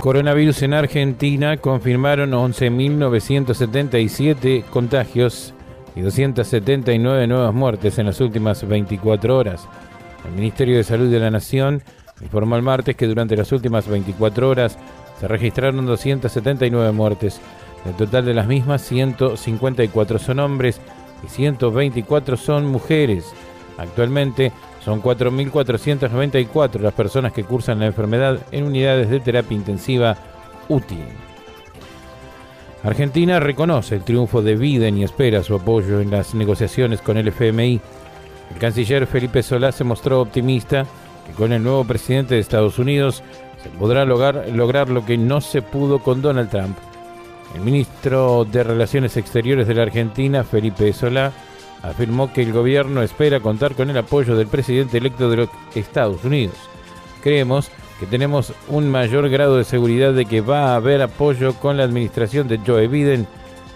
Coronavirus 0.00 0.62
en 0.62 0.72
Argentina 0.72 1.58
confirmaron 1.58 2.30
11.977 2.30 4.64
contagios 4.64 5.52
y 5.94 6.00
279 6.00 7.26
nuevas 7.26 7.52
muertes 7.52 7.98
en 7.98 8.06
las 8.06 8.22
últimas 8.22 8.66
24 8.66 9.36
horas. 9.36 9.68
El 10.24 10.32
Ministerio 10.32 10.78
de 10.78 10.84
Salud 10.84 11.10
de 11.10 11.20
la 11.20 11.30
Nación 11.30 11.82
informó 12.22 12.56
el 12.56 12.62
martes 12.62 12.96
que 12.96 13.06
durante 13.06 13.36
las 13.36 13.52
últimas 13.52 13.86
24 13.88 14.48
horas 14.48 14.78
se 15.20 15.28
registraron 15.28 15.84
279 15.84 16.92
muertes. 16.92 17.38
El 17.84 17.92
total 17.92 18.24
de 18.24 18.32
las 18.32 18.46
mismas, 18.46 18.80
154 18.80 20.18
son 20.18 20.38
hombres 20.38 20.80
y 21.22 21.28
124 21.28 22.38
son 22.38 22.64
mujeres. 22.64 23.26
Actualmente 23.76 24.50
son 24.84 25.02
4.494 25.02 26.80
las 26.80 26.94
personas 26.94 27.32
que 27.32 27.44
cursan 27.44 27.80
la 27.80 27.86
enfermedad 27.86 28.38
en 28.50 28.64
unidades 28.64 29.10
de 29.10 29.20
terapia 29.20 29.56
intensiva 29.56 30.16
UTI. 30.68 30.98
Argentina 32.82 33.40
reconoce 33.40 33.96
el 33.96 34.04
triunfo 34.04 34.40
de 34.40 34.56
Biden 34.56 34.96
y 34.96 35.04
espera 35.04 35.42
su 35.42 35.54
apoyo 35.54 36.00
en 36.00 36.10
las 36.10 36.34
negociaciones 36.34 37.02
con 37.02 37.18
el 37.18 37.28
FMI. 37.28 37.78
El 38.52 38.58
canciller 38.58 39.06
Felipe 39.06 39.42
Solá 39.42 39.70
se 39.70 39.84
mostró 39.84 40.22
optimista 40.22 40.86
que 41.26 41.32
con 41.34 41.52
el 41.52 41.62
nuevo 41.62 41.84
presidente 41.84 42.34
de 42.34 42.40
Estados 42.40 42.78
Unidos 42.78 43.22
se 43.62 43.68
podrá 43.68 44.06
lograr, 44.06 44.48
lograr 44.48 44.88
lo 44.88 45.04
que 45.04 45.18
no 45.18 45.42
se 45.42 45.60
pudo 45.60 45.98
con 45.98 46.22
Donald 46.22 46.48
Trump. 46.48 46.78
El 47.54 47.60
ministro 47.60 48.46
de 48.50 48.64
Relaciones 48.64 49.16
Exteriores 49.18 49.68
de 49.68 49.74
la 49.74 49.82
Argentina, 49.82 50.42
Felipe 50.42 50.90
Solá, 50.94 51.32
afirmó 51.82 52.32
que 52.32 52.42
el 52.42 52.52
gobierno 52.52 53.02
espera 53.02 53.40
contar 53.40 53.74
con 53.74 53.90
el 53.90 53.96
apoyo 53.96 54.36
del 54.36 54.46
presidente 54.46 54.98
electo 54.98 55.30
de 55.30 55.36
los 55.38 55.48
Estados 55.74 56.24
Unidos. 56.24 56.56
Creemos 57.22 57.70
que 57.98 58.06
tenemos 58.06 58.52
un 58.68 58.90
mayor 58.90 59.28
grado 59.28 59.56
de 59.58 59.64
seguridad 59.64 60.14
de 60.14 60.24
que 60.24 60.40
va 60.40 60.72
a 60.72 60.76
haber 60.76 61.02
apoyo 61.02 61.54
con 61.54 61.76
la 61.76 61.84
administración 61.84 62.48
de 62.48 62.58
Joe 62.58 62.88
Biden 62.88 63.26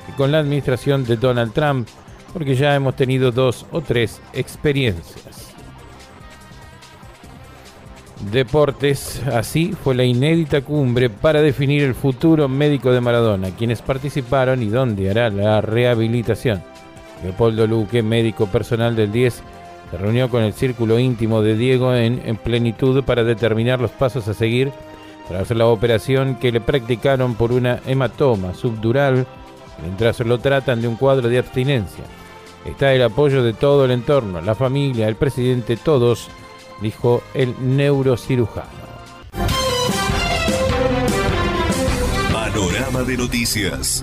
y 0.08 0.12
con 0.12 0.32
la 0.32 0.38
administración 0.38 1.04
de 1.04 1.16
Donald 1.16 1.52
Trump, 1.52 1.88
porque 2.32 2.54
ya 2.54 2.74
hemos 2.74 2.96
tenido 2.96 3.30
dos 3.32 3.66
o 3.70 3.80
tres 3.80 4.20
experiencias. 4.32 5.54
Deportes, 8.32 9.22
así 9.26 9.72
fue 9.72 9.94
la 9.94 10.04
inédita 10.04 10.62
cumbre 10.62 11.10
para 11.10 11.42
definir 11.42 11.82
el 11.82 11.94
futuro 11.94 12.48
médico 12.48 12.90
de 12.92 13.02
Maradona, 13.02 13.50
quienes 13.50 13.82
participaron 13.82 14.62
y 14.62 14.68
dónde 14.68 15.10
hará 15.10 15.28
la 15.28 15.60
rehabilitación. 15.60 16.62
Leopoldo 17.24 17.66
Luque, 17.66 18.02
médico 18.02 18.46
personal 18.46 18.94
del 18.94 19.10
10, 19.10 19.42
se 19.90 19.98
reunió 19.98 20.28
con 20.28 20.42
el 20.42 20.52
círculo 20.52 20.98
íntimo 20.98 21.42
de 21.42 21.56
Diego 21.56 21.94
en, 21.94 22.22
en, 22.24 22.36
plenitud 22.36 23.02
para 23.02 23.24
determinar 23.24 23.80
los 23.80 23.90
pasos 23.90 24.28
a 24.28 24.34
seguir 24.34 24.70
tras 25.28 25.50
la 25.50 25.66
operación 25.66 26.36
que 26.36 26.52
le 26.52 26.60
practicaron 26.60 27.34
por 27.34 27.50
una 27.50 27.80
hematoma 27.86 28.54
subdural 28.54 29.26
mientras 29.82 30.20
lo 30.20 30.38
tratan 30.38 30.80
de 30.82 30.88
un 30.88 30.96
cuadro 30.96 31.28
de 31.28 31.38
abstinencia. 31.38 32.04
Está 32.64 32.92
el 32.92 33.02
apoyo 33.02 33.42
de 33.42 33.52
todo 33.52 33.84
el 33.84 33.90
entorno, 33.90 34.40
la 34.40 34.54
familia, 34.54 35.08
el 35.08 35.16
presidente, 35.16 35.76
todos, 35.76 36.28
dijo 36.80 37.22
el 37.34 37.54
neurocirujano. 37.60 38.84
Panorama 42.32 43.02
de 43.02 43.16
noticias. 43.16 44.02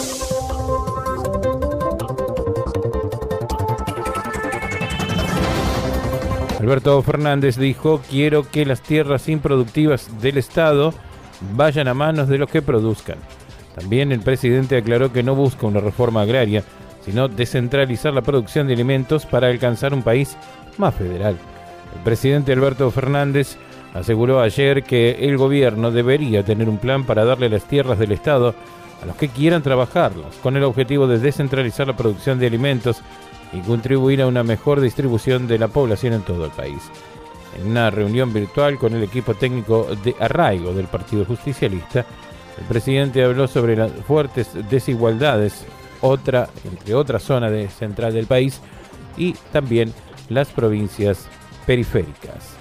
Alberto 6.61 7.01
Fernández 7.01 7.57
dijo, 7.57 8.03
quiero 8.07 8.47
que 8.47 8.67
las 8.67 8.81
tierras 8.81 9.27
improductivas 9.29 10.21
del 10.21 10.37
Estado 10.37 10.93
vayan 11.55 11.87
a 11.87 11.95
manos 11.95 12.27
de 12.27 12.37
los 12.37 12.51
que 12.51 12.61
produzcan. 12.61 13.17
También 13.73 14.11
el 14.11 14.19
presidente 14.19 14.77
aclaró 14.77 15.11
que 15.11 15.23
no 15.23 15.33
busca 15.33 15.65
una 15.65 15.79
reforma 15.79 16.21
agraria, 16.21 16.63
sino 17.03 17.27
descentralizar 17.27 18.13
la 18.13 18.21
producción 18.21 18.67
de 18.67 18.75
alimentos 18.75 19.25
para 19.25 19.47
alcanzar 19.47 19.91
un 19.91 20.03
país 20.03 20.37
más 20.77 20.93
federal. 20.93 21.35
El 21.95 22.03
presidente 22.03 22.53
Alberto 22.53 22.91
Fernández 22.91 23.57
aseguró 23.95 24.39
ayer 24.39 24.83
que 24.83 25.27
el 25.27 25.37
gobierno 25.37 25.89
debería 25.89 26.43
tener 26.43 26.69
un 26.69 26.77
plan 26.77 27.05
para 27.05 27.25
darle 27.25 27.49
las 27.49 27.63
tierras 27.63 27.97
del 27.97 28.11
Estado 28.11 28.53
a 29.01 29.07
los 29.07 29.15
que 29.15 29.29
quieran 29.29 29.63
trabajarlas, 29.63 30.35
con 30.43 30.55
el 30.57 30.63
objetivo 30.63 31.07
de 31.07 31.17
descentralizar 31.17 31.87
la 31.87 31.97
producción 31.97 32.37
de 32.37 32.45
alimentos 32.45 33.01
y 33.53 33.59
contribuir 33.61 34.21
a 34.21 34.27
una 34.27 34.43
mejor 34.43 34.79
distribución 34.81 35.47
de 35.47 35.59
la 35.59 35.67
población 35.67 36.13
en 36.13 36.21
todo 36.21 36.45
el 36.45 36.51
país. 36.51 36.79
En 37.59 37.71
una 37.71 37.89
reunión 37.89 38.31
virtual 38.31 38.77
con 38.77 38.93
el 38.93 39.03
equipo 39.03 39.33
técnico 39.33 39.87
de 40.03 40.15
arraigo 40.19 40.73
del 40.73 40.87
Partido 40.87 41.25
Justicialista, 41.25 42.05
el 42.57 42.65
presidente 42.65 43.23
habló 43.23 43.47
sobre 43.47 43.75
las 43.75 43.91
fuertes 43.91 44.49
desigualdades, 44.69 45.65
entre 46.01 46.95
otras 46.95 47.23
zonas 47.23 47.51
de 47.51 47.67
central 47.69 48.13
del 48.13 48.25
país, 48.25 48.61
y 49.17 49.33
también 49.51 49.93
las 50.29 50.47
provincias 50.47 51.27
periféricas. 51.65 52.55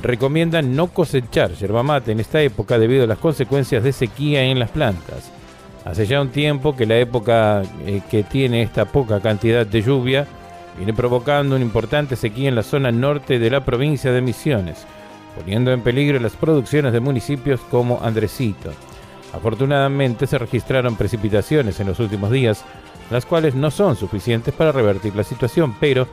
Recomiendan 0.00 0.74
no 0.74 0.88
cosechar 0.88 1.52
yerba 1.52 1.82
mate 1.82 2.12
en 2.12 2.20
esta 2.20 2.40
época 2.40 2.78
debido 2.78 3.04
a 3.04 3.06
las 3.06 3.18
consecuencias 3.18 3.84
de 3.84 3.92
sequía 3.92 4.42
en 4.44 4.58
las 4.58 4.70
plantas. 4.70 5.30
Hace 5.84 6.06
ya 6.06 6.20
un 6.20 6.30
tiempo 6.30 6.76
que 6.76 6.86
la 6.86 6.96
época 6.98 7.62
eh, 7.84 8.02
que 8.08 8.22
tiene 8.22 8.62
esta 8.62 8.84
poca 8.84 9.20
cantidad 9.20 9.66
de 9.66 9.82
lluvia 9.82 10.26
viene 10.76 10.94
provocando 10.94 11.56
una 11.56 11.64
importante 11.64 12.14
sequía 12.14 12.48
en 12.48 12.54
la 12.54 12.62
zona 12.62 12.92
norte 12.92 13.38
de 13.38 13.50
la 13.50 13.64
provincia 13.64 14.12
de 14.12 14.20
Misiones, 14.20 14.86
poniendo 15.36 15.72
en 15.72 15.82
peligro 15.82 16.20
las 16.20 16.36
producciones 16.36 16.92
de 16.92 17.00
municipios 17.00 17.60
como 17.62 18.00
Andresito. 18.00 18.72
Afortunadamente 19.32 20.26
se 20.26 20.38
registraron 20.38 20.96
precipitaciones 20.96 21.80
en 21.80 21.88
los 21.88 21.98
últimos 21.98 22.30
días, 22.30 22.64
las 23.10 23.26
cuales 23.26 23.54
no 23.54 23.70
son 23.70 23.96
suficientes 23.96 24.54
para 24.54 24.72
revertir 24.72 25.16
la 25.16 25.24
situación, 25.24 25.74
pero 25.80 26.06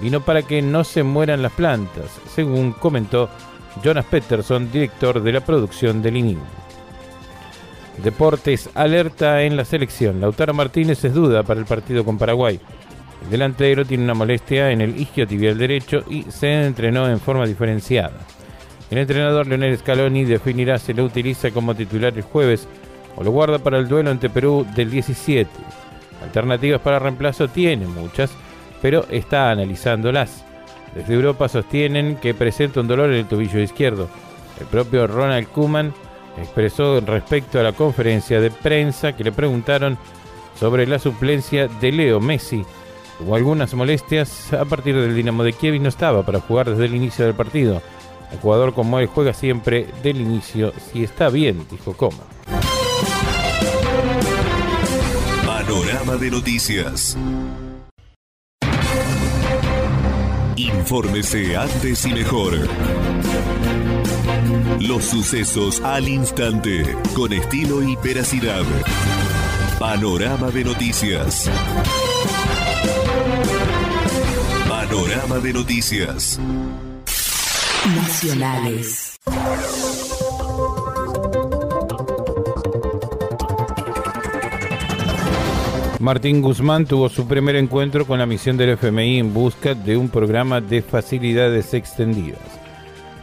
vino 0.00 0.20
para 0.20 0.42
que 0.42 0.62
no 0.62 0.82
se 0.82 1.02
mueran 1.04 1.42
las 1.42 1.52
plantas, 1.52 2.20
según 2.34 2.72
comentó 2.72 3.28
Jonas 3.84 4.04
Peterson, 4.06 4.70
director 4.72 5.22
de 5.22 5.32
la 5.32 5.40
producción 5.40 6.02
del 6.02 6.16
INIM. 6.16 6.61
Deportes 7.98 8.70
alerta 8.74 9.42
en 9.42 9.56
la 9.56 9.64
selección. 9.64 10.20
Lautaro 10.20 10.54
Martínez 10.54 11.04
es 11.04 11.14
duda 11.14 11.42
para 11.42 11.60
el 11.60 11.66
partido 11.66 12.04
con 12.04 12.18
Paraguay. 12.18 12.58
El 13.24 13.30
delantero 13.30 13.84
tiene 13.84 14.04
una 14.04 14.14
molestia 14.14 14.70
en 14.70 14.80
el 14.80 14.98
isquiotibial 14.98 15.58
derecho 15.58 16.02
y 16.08 16.22
se 16.24 16.66
entrenó 16.66 17.08
en 17.08 17.20
forma 17.20 17.46
diferenciada. 17.46 18.18
El 18.90 18.98
entrenador 18.98 19.46
Leonel 19.46 19.78
Scaloni 19.78 20.24
definirá 20.24 20.78
si 20.78 20.92
lo 20.92 21.04
utiliza 21.04 21.50
como 21.50 21.74
titular 21.74 22.12
el 22.16 22.22
jueves 22.22 22.66
o 23.16 23.22
lo 23.22 23.30
guarda 23.30 23.58
para 23.58 23.78
el 23.78 23.88
duelo 23.88 24.10
ante 24.10 24.30
Perú 24.30 24.66
del 24.74 24.90
17. 24.90 25.48
Alternativas 26.22 26.80
para 26.80 26.98
reemplazo 26.98 27.48
tiene 27.48 27.86
muchas, 27.86 28.32
pero 28.80 29.06
está 29.10 29.50
analizándolas. 29.50 30.44
Desde 30.94 31.14
Europa 31.14 31.48
sostienen 31.48 32.16
que 32.16 32.34
presenta 32.34 32.80
un 32.80 32.88
dolor 32.88 33.10
en 33.10 33.16
el 33.16 33.28
tobillo 33.28 33.60
izquierdo. 33.60 34.08
El 34.60 34.66
propio 34.66 35.06
Ronald 35.06 35.48
Koeman 35.48 35.94
expresó 36.36 37.00
respecto 37.00 37.60
a 37.60 37.62
la 37.62 37.72
conferencia 37.72 38.40
de 38.40 38.50
prensa 38.50 39.14
que 39.14 39.24
le 39.24 39.32
preguntaron 39.32 39.98
sobre 40.58 40.86
la 40.86 40.98
suplencia 40.98 41.68
de 41.68 41.92
Leo 41.92 42.20
Messi. 42.20 42.64
Hubo 43.20 43.36
algunas 43.36 43.74
molestias 43.74 44.52
a 44.52 44.64
partir 44.64 44.96
del 44.96 45.14
Dinamo 45.14 45.44
de 45.44 45.52
Kiev 45.52 45.74
y 45.74 45.78
no 45.78 45.88
estaba 45.88 46.24
para 46.24 46.40
jugar 46.40 46.70
desde 46.70 46.86
el 46.86 46.94
inicio 46.94 47.24
del 47.24 47.34
partido. 47.34 47.82
El 48.32 48.38
jugador 48.38 48.72
como 48.72 48.98
él 48.98 49.06
juega 49.06 49.34
siempre 49.34 49.86
del 50.02 50.20
inicio 50.20 50.72
si 50.90 51.04
está 51.04 51.28
bien, 51.28 51.66
dijo 51.70 51.92
Coma. 51.94 52.24
Panorama 55.46 56.16
de 56.16 56.30
noticias. 56.30 57.16
Infórmese 60.56 61.56
antes 61.56 62.06
y 62.06 62.12
mejor. 62.12 62.54
Los 64.88 65.04
sucesos 65.04 65.80
al 65.82 66.08
instante, 66.08 66.82
con 67.14 67.32
estilo 67.32 67.84
y 67.84 67.94
veracidad. 68.02 68.64
Panorama 69.78 70.50
de 70.50 70.64
noticias. 70.64 71.48
Panorama 74.68 75.38
de 75.38 75.52
noticias. 75.52 76.40
Nacionales. 77.94 79.20
Martín 86.00 86.42
Guzmán 86.42 86.86
tuvo 86.86 87.08
su 87.08 87.28
primer 87.28 87.54
encuentro 87.54 88.04
con 88.04 88.18
la 88.18 88.26
misión 88.26 88.56
del 88.56 88.70
FMI 88.70 89.20
en 89.20 89.32
busca 89.32 89.74
de 89.76 89.96
un 89.96 90.08
programa 90.08 90.60
de 90.60 90.82
facilidades 90.82 91.72
extendidas. 91.72 92.40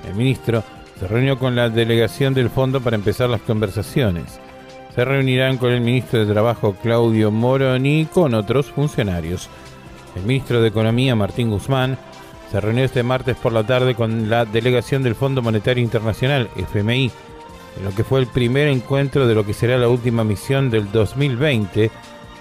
El 0.07 0.15
ministro 0.15 0.63
se 0.99 1.07
reunió 1.07 1.39
con 1.39 1.55
la 1.55 1.69
delegación 1.69 2.33
del 2.33 2.49
fondo 2.49 2.81
para 2.81 2.97
empezar 2.97 3.29
las 3.29 3.41
conversaciones. 3.41 4.39
Se 4.93 5.05
reunirán 5.05 5.57
con 5.57 5.71
el 5.71 5.81
ministro 5.81 6.19
de 6.19 6.31
Trabajo 6.31 6.75
Claudio 6.81 7.31
Moroni 7.31 8.01
y 8.01 8.05
con 8.05 8.33
otros 8.33 8.71
funcionarios. 8.71 9.49
El 10.15 10.23
ministro 10.23 10.61
de 10.61 10.67
Economía 10.67 11.15
Martín 11.15 11.51
Guzmán 11.51 11.97
se 12.51 12.59
reunió 12.59 12.83
este 12.83 13.03
martes 13.03 13.37
por 13.37 13.53
la 13.53 13.63
tarde 13.63 13.95
con 13.95 14.29
la 14.29 14.43
delegación 14.43 15.01
del 15.03 15.15
Fondo 15.15 15.41
Monetario 15.41 15.83
Internacional, 15.83 16.49
FMI, 16.57 17.11
en 17.77 17.85
lo 17.85 17.91
que 17.91 18.03
fue 18.03 18.19
el 18.19 18.27
primer 18.27 18.67
encuentro 18.67 19.25
de 19.27 19.35
lo 19.35 19.45
que 19.45 19.53
será 19.53 19.77
la 19.77 19.87
última 19.87 20.23
misión 20.23 20.69
del 20.69 20.91
2020 20.91 21.91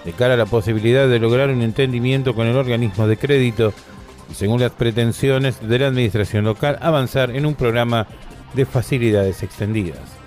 de 0.03 0.13
cara 0.13 0.33
a 0.33 0.37
la 0.37 0.45
posibilidad 0.45 1.07
de 1.07 1.19
lograr 1.19 1.49
un 1.49 1.61
entendimiento 1.61 2.33
con 2.33 2.47
el 2.47 2.57
organismo 2.57 3.07
de 3.07 3.17
crédito 3.17 3.73
y 4.29 4.33
según 4.33 4.59
las 4.59 4.71
pretensiones 4.71 5.65
de 5.65 5.79
la 5.79 5.87
administración 5.87 6.45
local 6.45 6.77
avanzar 6.81 7.31
en 7.31 7.45
un 7.45 7.55
programa 7.55 8.07
de 8.53 8.65
facilidades 8.65 9.43
extendidas. 9.43 10.19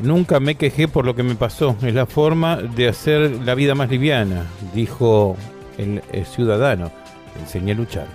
Nunca 0.00 0.40
me 0.40 0.54
quejé 0.54 0.88
por 0.88 1.04
lo 1.04 1.14
que 1.14 1.22
me 1.22 1.34
pasó, 1.34 1.76
es 1.82 1.92
la 1.92 2.06
forma 2.06 2.56
de 2.56 2.88
hacer 2.88 3.42
la 3.44 3.54
vida 3.54 3.74
más 3.74 3.90
liviana, 3.90 4.46
dijo 4.74 5.36
el, 5.76 6.02
ciudadano, 6.24 6.90
enseñé 7.38 7.72
a 7.72 7.74
luchar. 7.74 8.06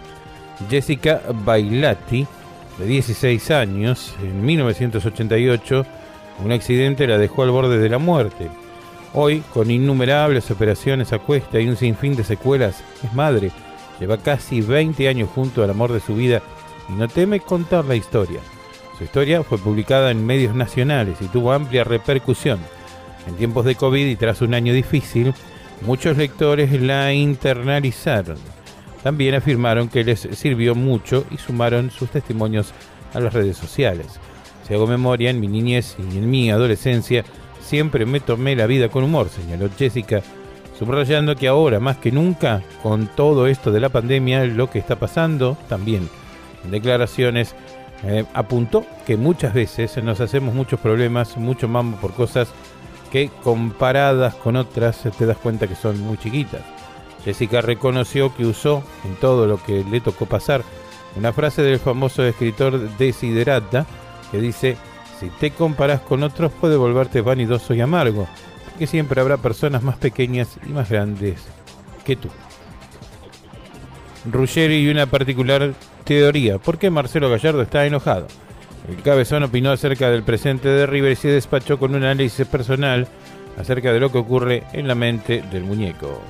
Jessica 0.67 1.21
Bailati, 1.43 2.25
de 2.79 2.85
16 2.85 3.51
años, 3.51 4.15
en 4.19 4.43
1988, 4.43 5.85
un 6.43 6.51
accidente 6.51 7.05
la 7.05 7.19
dejó 7.19 7.43
al 7.43 7.51
borde 7.51 7.77
de 7.77 7.89
la 7.89 7.99
muerte. 7.99 8.49
Hoy, 9.13 9.43
con 9.53 9.69
innumerables 9.69 10.49
operaciones 10.49 11.13
a 11.13 11.19
cuesta 11.19 11.59
y 11.59 11.67
un 11.67 11.77
sinfín 11.77 12.15
de 12.15 12.23
secuelas, 12.23 12.83
es 13.03 13.13
madre. 13.13 13.51
Lleva 13.99 14.17
casi 14.17 14.59
20 14.59 15.07
años 15.07 15.29
junto 15.33 15.63
al 15.63 15.69
amor 15.69 15.93
de 15.93 15.99
su 15.99 16.15
vida 16.15 16.41
no 16.93 17.07
teme 17.07 17.39
contar 17.39 17.85
la 17.85 17.95
historia. 17.95 18.39
Su 18.97 19.03
historia 19.03 19.43
fue 19.43 19.57
publicada 19.57 20.11
en 20.11 20.25
medios 20.25 20.55
nacionales 20.55 21.17
y 21.21 21.27
tuvo 21.27 21.51
amplia 21.51 21.83
repercusión. 21.83 22.59
En 23.27 23.35
tiempos 23.35 23.65
de 23.65 23.75
COVID 23.75 24.05
y 24.05 24.15
tras 24.15 24.41
un 24.41 24.53
año 24.53 24.73
difícil, 24.73 25.33
muchos 25.81 26.17
lectores 26.17 26.71
la 26.81 27.13
internalizaron. 27.13 28.37
También 29.03 29.35
afirmaron 29.35 29.89
que 29.89 30.03
les 30.03 30.21
sirvió 30.31 30.75
mucho 30.75 31.25
y 31.31 31.37
sumaron 31.37 31.91
sus 31.91 32.09
testimonios 32.09 32.73
a 33.13 33.19
las 33.19 33.33
redes 33.33 33.57
sociales. 33.57 34.07
Si 34.67 34.73
hago 34.73 34.87
memoria, 34.87 35.29
en 35.29 35.39
mi 35.39 35.47
niñez 35.47 35.95
y 35.99 36.17
en 36.17 36.29
mi 36.29 36.49
adolescencia, 36.49 37.23
Siempre 37.65 38.05
me 38.05 38.19
tomé 38.19 38.55
la 38.55 38.67
vida 38.67 38.89
con 38.89 39.03
humor, 39.03 39.29
señaló 39.29 39.67
Jessica, 39.75 40.21
subrayando 40.77 41.35
que 41.35 41.47
ahora 41.47 41.79
más 41.79 41.97
que 41.97 42.11
nunca, 42.11 42.61
con 42.83 43.07
todo 43.07 43.47
esto 43.47 43.71
de 43.71 43.79
la 43.79 43.89
pandemia, 43.89 44.45
lo 44.45 44.69
que 44.69 44.77
está 44.77 44.97
pasando 44.97 45.57
también. 45.67 46.07
Declaraciones 46.71 47.55
eh, 48.03 48.25
apuntó 48.33 48.85
que 49.05 49.17
muchas 49.17 49.53
veces 49.53 50.01
nos 50.03 50.19
hacemos 50.21 50.53
muchos 50.53 50.79
problemas, 50.79 51.37
mucho 51.37 51.67
mambo 51.67 51.97
por 51.97 52.13
cosas 52.13 52.49
que 53.11 53.29
comparadas 53.43 54.35
con 54.35 54.55
otras 54.55 55.03
te 55.17 55.25
das 55.25 55.37
cuenta 55.37 55.67
que 55.67 55.75
son 55.75 55.99
muy 56.01 56.17
chiquitas. 56.17 56.61
Jessica 57.23 57.61
reconoció 57.61 58.35
que 58.35 58.45
usó 58.45 58.83
en 59.03 59.15
todo 59.15 59.47
lo 59.47 59.61
que 59.63 59.83
le 59.83 60.01
tocó 60.01 60.25
pasar 60.25 60.63
una 61.15 61.33
frase 61.33 61.61
del 61.63 61.79
famoso 61.79 62.23
escritor 62.23 62.77
Desiderata 62.97 63.85
que 64.31 64.39
dice 64.39 64.77
si 65.19 65.29
te 65.29 65.51
comparas 65.51 66.01
con 66.01 66.23
otros 66.23 66.51
puede 66.51 66.75
volverte 66.75 67.21
vanidoso 67.21 67.73
y 67.73 67.81
amargo, 67.81 68.27
porque 68.65 68.85
siempre 68.85 69.21
habrá 69.21 69.37
personas 69.37 69.81
más 69.81 69.97
pequeñas 69.97 70.57
y 70.67 70.69
más 70.69 70.89
grandes 70.89 71.41
que 72.03 72.17
tú. 72.17 72.29
Ruggeri 74.29 74.79
y 74.79 74.89
una 74.89 75.05
particular 75.05 75.73
teoría. 76.05 76.57
¿Por 76.59 76.77
qué 76.77 76.89
Marcelo 76.89 77.29
Gallardo 77.29 77.61
está 77.61 77.85
enojado? 77.85 78.27
El 78.89 79.01
cabezón 79.01 79.43
opinó 79.43 79.71
acerca 79.71 80.09
del 80.09 80.23
presente 80.23 80.69
de 80.69 80.85
River 80.85 81.11
y 81.11 81.15
se 81.15 81.27
despachó 81.29 81.79
con 81.79 81.91
un 81.95 82.03
análisis 82.03 82.45
personal 82.47 83.07
acerca 83.59 83.91
de 83.91 83.99
lo 83.99 84.11
que 84.11 84.19
ocurre 84.19 84.63
en 84.73 84.87
la 84.87 84.95
mente 84.95 85.43
del 85.51 85.63
muñeco. 85.63 86.21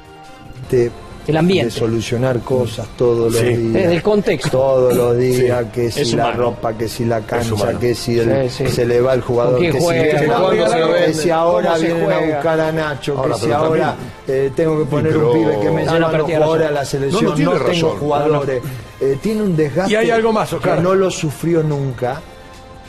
El 1.28 1.38
ambiente. 1.38 1.74
de 1.74 1.80
solucionar 1.80 2.40
cosas 2.42 2.88
todos 2.96 3.34
los 3.34 3.42
Sí. 3.42 3.48
días. 3.48 3.74
Desde 3.74 3.96
el 3.96 4.02
contexto. 4.04 4.50
Todos 4.52 4.96
los 4.96 5.18
días, 5.18 5.64
Sí. 5.66 5.70
que 5.74 5.92
si 5.92 6.02
Es 6.02 6.14
la 6.14 6.26
humano. 6.28 6.38
ropa, 6.44 6.78
que 6.78 6.88
si 6.88 7.04
la 7.06 7.22
cancha, 7.22 7.80
que 7.80 7.96
si 7.96 8.20
el- 8.20 8.48
Sí, 8.52 8.66
sí. 8.68 8.72
se 8.72 8.86
le 8.86 9.02
va 9.02 9.16
el 9.16 9.22
jugador, 9.22 9.54
¿Con 9.54 9.62
quién 9.62 9.72
que, 9.74 9.80
juega? 9.80 10.20
si, 10.20 10.26
¿Cuándo 10.28 10.70
se 10.70 10.80
lo 10.80 10.88
que 10.88 10.94
vende? 10.94 11.14
si 11.16 11.30
ahora 11.32 11.68
¿Cómo 11.70 11.80
se 11.80 11.88
vienen 11.88 12.12
a 12.12 12.20
buscar 12.20 12.60
a 12.60 12.72
Nacho, 12.72 13.18
Ahora, 13.18 13.34
que 13.36 13.42
si 13.42 13.52
ahora 13.52 13.96
eh, 14.28 14.52
tengo 14.56 14.78
que 14.80 14.86
poner 14.86 15.12
pero- 15.14 15.32
un 15.32 15.40
pibe 15.40 15.60
que 15.62 15.72
me 15.72 15.84
No, 15.84 15.94
lleva 15.94 16.12
no, 16.12 16.18
los 16.20 16.28
jugadores 16.28 16.68
a 16.68 16.72
la 16.72 16.86
selección, 16.86 17.24
No, 17.24 17.30
no, 17.32 17.36
tengo 17.36 17.54
razón. 17.58 17.90
jugadores. 17.98 18.62
Eh, 19.02 19.18
tiene 19.22 19.42
un 19.44 19.56
desgaste 19.56 19.92
Y 19.92 19.96
hay 19.96 20.10
algo 20.12 20.32
más, 20.32 20.50
que 20.50 20.56
Oscar. 20.56 20.82
no 20.82 20.96
lo 20.96 21.12
sufrió 21.12 21.62
nunca. 21.64 22.22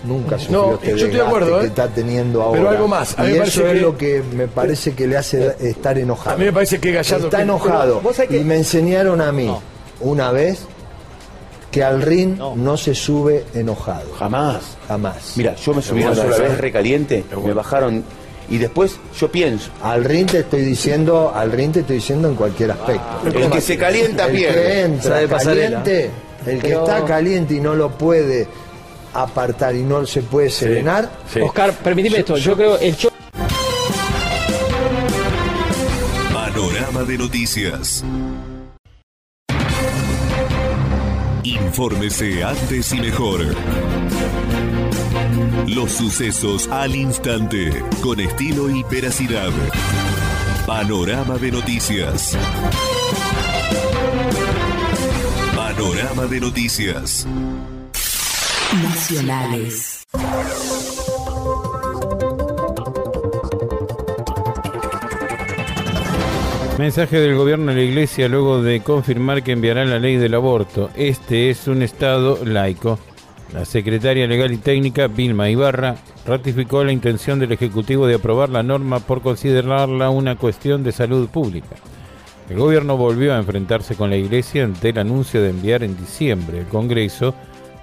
Nunca 0.05 0.39
sufrió 0.39 0.59
No, 0.63 0.75
este 0.75 0.91
yo 0.91 0.97
estoy 1.07 1.11
de 1.11 1.21
acuerdo, 1.23 1.59
que 1.59 1.65
¿eh? 1.65 1.69
está 1.69 1.89
teniendo 1.89 2.43
ahora. 2.43 2.59
Pero 2.61 2.71
algo 2.71 2.87
más, 2.89 3.19
a 3.19 3.23
mí 3.25 3.31
y 3.31 3.39
me 3.39 3.45
eso 3.45 3.63
parece 3.63 3.67
es 3.67 3.73
que- 3.75 3.81
lo 3.81 3.97
que 3.97 4.23
me 4.37 4.47
parece 4.47 4.95
que 4.95 5.07
le 5.09 5.17
hace 5.17 5.57
estar 5.61 5.99
enojado. 5.99 6.37
A 6.37 6.39
mí 6.39 6.45
me 6.45 6.53
parece 6.53 6.79
que 6.79 6.93
Gallardo... 6.93 7.25
Está 7.25 7.39
que- 7.39 7.43
enojado. 7.43 8.01
que- 8.29 8.37
Y 8.39 8.45
me 8.45 8.57
enseñaron 8.57 9.21
a 9.21 9.33
mí 9.33 9.51
una 10.01 10.31
vez 10.31 10.61
que 11.73 11.83
al 11.83 12.03
ring 12.03 12.37
no. 12.39 12.77
se 12.77 12.95
sube 12.95 13.45
enojado. 13.55 14.13
Jamás. 14.19 14.77
Jamás. 14.87 15.33
Mira, 15.37 15.55
yo 15.57 15.75
me 15.75 15.83
subí 15.83 16.03
una 16.05 16.15
sola 16.15 16.37
vez 16.39 16.59
recaliente, 16.59 17.25
me 17.45 17.53
bajaron 17.53 18.05
y 18.49 18.59
después 18.59 18.97
yo 19.19 19.31
pienso. 19.31 19.71
Al 19.83 20.05
ring 20.05 20.27
te 20.31 20.41
estoy 20.41 20.63
diciendo, 20.63 21.33
al 21.35 21.51
ring 21.53 21.73
te 21.73 21.81
estoy 21.81 21.97
diciendo 21.97 22.29
en 22.29 22.35
cualquier 22.35 22.71
aspecto. 22.73 23.23
El 23.33 23.51
que 23.51 23.61
se 23.61 23.77
calienta 23.77 24.27
el 24.27 24.33
que 24.37 24.81
entra 24.83 25.27
caliente, 25.29 26.11
el 26.47 26.61
que 26.61 26.69
Pero- 26.69 26.85
está 26.85 27.05
caliente 27.05 27.55
y 27.55 27.61
no 27.61 27.75
lo 27.75 27.91
puede 27.91 28.47
apartar 29.15 29.75
y 29.75 29.83
no 29.83 30.05
se 30.07 30.23
puede 30.23 30.51
serenar, 30.51 31.11
Sí. 31.33 31.41
Oscar, 31.41 31.73
permitime 31.73 32.19
esto. 32.19 32.37
Yo 32.37 32.55
creo 32.57 32.79
el 32.79 32.95
show 32.97 33.11
Panorama 36.33 37.03
de 37.05 37.19
noticias. 37.19 38.05
Infórmese 41.43 42.43
antes 42.45 42.93
y 42.93 43.01
mejor. 43.01 43.41
Los 45.65 45.93
sucesos 45.93 46.69
al 46.69 46.95
instante, 46.95 47.83
con 48.03 48.21
estilo 48.21 48.71
y 48.71 48.83
veracidad. 48.85 49.51
Panorama 50.67 51.39
de 51.39 51.51
noticias. 51.51 52.37
Panorama 55.55 56.27
de 56.27 56.41
noticias. 56.41 57.27
Nacionales. 58.83 60.07
Mensaje 66.79 67.19
del 67.19 67.35
gobierno 67.35 67.73
a 67.73 67.75
la 67.75 67.83
iglesia 67.83 68.29
luego 68.29 68.63
de 68.63 68.81
confirmar 68.81 69.43
que 69.43 69.53
enviará 69.53 69.85
la 69.87 69.99
ley 69.99 70.17
del 70.17 70.35
aborto. 70.35 70.91
Este 70.95 71.49
es 71.51 71.67
un 71.67 71.83
Estado 71.83 72.45
laico. 72.45 72.99
La 73.53 73.65
secretaria 73.65 74.27
legal 74.27 74.53
y 74.53 74.57
técnica, 74.57 75.07
Vilma 75.07 75.49
Ibarra, 75.49 75.97
ratificó 76.27 76.83
la 76.85 76.93
intención 76.93 77.39
del 77.39 77.53
Ejecutivo 77.53 78.07
de 78.07 78.17
aprobar 78.17 78.51
la 78.51 78.63
norma 78.63 79.01
por 79.01 79.23
considerarla 79.23 80.11
una 80.11 80.37
cuestión 80.37 80.83
de 80.83 80.93
salud 80.93 81.29
pública. 81.29 81.77
El 82.51 82.59
gobierno 82.59 82.97
volvió 82.97 83.35
a 83.35 83.39
enfrentarse 83.39 83.95
con 83.95 84.11
la 84.11 84.17
iglesia 84.17 84.65
ante 84.65 84.91
el 84.91 84.99
anuncio 84.99 85.43
de 85.43 85.51
enviar 85.51 85.83
en 85.83 85.97
diciembre 85.97 86.61
al 86.61 86.69
Congreso 86.69 87.35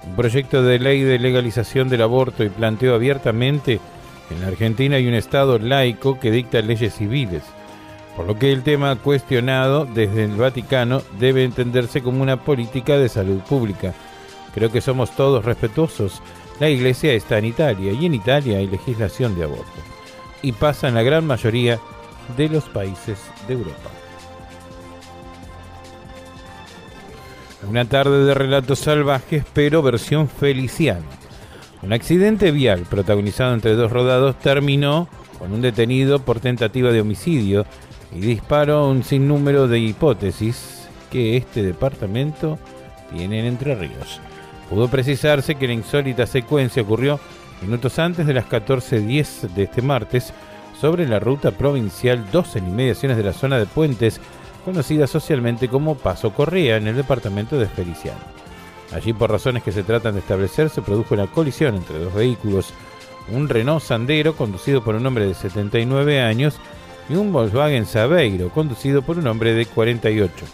un 0.06 0.16
proyecto 0.16 0.64
de 0.64 0.80
ley 0.80 1.02
de 1.02 1.20
legalización 1.20 1.90
del 1.90 2.02
aborto 2.02 2.44
y 2.44 2.50
planteó 2.50 2.94
abiertamente 2.94 3.80
que 4.28 4.36
en 4.36 4.42
la 4.42 4.48
Argentina 4.48 4.98
hay 4.98 5.08
un 5.08 5.14
Estado 5.14 5.60
laico 5.60 6.20
que 6.20 6.32
dicta 6.32 6.62
leyes 6.62 6.96
civiles 6.96 7.44
por 8.16 8.26
lo 8.28 8.38
que 8.38 8.52
el 8.52 8.64
tema 8.64 8.96
cuestionado 8.96 9.86
desde 9.86 10.26
el 10.26 10.36
Vaticano 10.36 11.02
debe 11.20 11.44
entenderse 11.44 12.02
como 12.02 12.22
una 12.22 12.38
política 12.38 12.98
de 12.98 13.10
salud 13.10 13.40
pública. 13.42 13.94
Creo 14.54 14.72
que 14.72 14.82
somos 14.82 15.16
todos 15.16 15.46
respetuosos. 15.46 16.22
La 16.60 16.70
Iglesia 16.70 17.14
está 17.14 17.38
en 17.38 17.46
Italia 17.46 17.92
y 17.92 18.06
en 18.06 18.14
Italia 18.14 18.58
hay 18.58 18.68
legislación 18.68 19.36
de 19.36 19.46
aborto. 19.46 19.82
Y 20.42 20.52
pasa 20.52 20.88
en 20.88 20.96
la 20.96 21.04
gran 21.04 21.26
mayoría 21.26 21.80
de 22.38 22.50
los 22.50 22.66
países 22.66 23.20
de 23.48 23.54
Europa. 23.56 23.90
Una 27.68 27.86
tarde 27.86 28.26
de 28.26 28.34
relatos 28.34 28.80
salvajes, 28.80 29.46
pero 29.54 29.82
versión 29.82 30.28
feliciana. 30.28 31.06
Un 31.82 31.94
accidente 31.94 32.52
vial 32.52 32.86
protagonizado 32.90 33.54
entre 33.54 33.74
dos 33.74 33.92
rodados 33.92 34.38
terminó 34.40 35.08
con 35.40 35.54
un 35.54 35.62
detenido 35.62 36.20
por 36.20 36.40
tentativa 36.40 36.92
de 36.92 37.02
homicidio 37.02 37.66
y 38.16 38.20
disparó 38.20 38.88
un 38.90 39.04
sinnúmero 39.04 39.68
de 39.68 39.80
hipótesis 39.80 40.88
que 41.10 41.38
este 41.38 41.64
departamento 41.64 42.60
tiene 43.14 43.40
en 43.40 43.46
Entre 43.46 43.76
Ríos. 43.76 44.22
Pudo 44.70 44.88
precisarse 44.88 45.56
que 45.56 45.68
la 45.68 45.74
insólita 45.74 46.26
secuencia 46.26 46.84
ocurrió 46.84 47.20
minutos 47.62 48.00
antes 48.00 48.26
de 48.28 48.34
las 48.34 48.46
14.10 48.46 49.54
de 49.54 49.64
este 49.64 49.82
martes 49.82 50.34
sobre 50.80 51.08
la 51.08 51.20
ruta 51.20 51.52
provincial 51.52 52.26
12 52.32 52.60
en 52.60 52.68
inmediaciones 52.68 53.18
de 53.18 53.24
la 53.24 53.34
zona 53.34 53.58
de 53.58 53.66
Puentes, 53.66 54.20
conocida 54.66 55.08
socialmente 55.08 55.68
como 55.68 55.96
Paso 55.96 56.34
Correa 56.34 56.78
en 56.78 56.88
el 56.88 56.96
departamento 56.96 57.58
de 57.58 57.68
Feliciano. 57.68 58.20
Allí, 58.92 59.14
por 59.14 59.32
razones 59.32 59.64
que 59.64 59.72
se 59.72 59.84
tratan 59.84 60.14
de 60.14 60.20
establecer, 60.20 60.70
se 60.70 60.82
produjo 60.82 61.16
una 61.16 61.28
colisión 61.28 61.76
entre 61.76 62.00
dos 62.00 62.14
vehículos, 62.14 62.74
un 63.32 63.50
Renault 63.50 63.82
Sandero 63.82 64.36
conducido 64.36 64.84
por 64.84 64.96
un 64.96 65.06
hombre 65.06 65.26
de 65.26 65.34
79 65.34 66.22
años 66.22 66.60
y 67.10 67.16
un 67.16 67.32
Volkswagen 67.32 67.86
Sabeiro 67.86 68.50
conducido 68.50 69.02
por 69.02 69.18
un 69.18 69.28
hombre 69.28 69.54
de 69.54 69.66
48. 69.66 70.46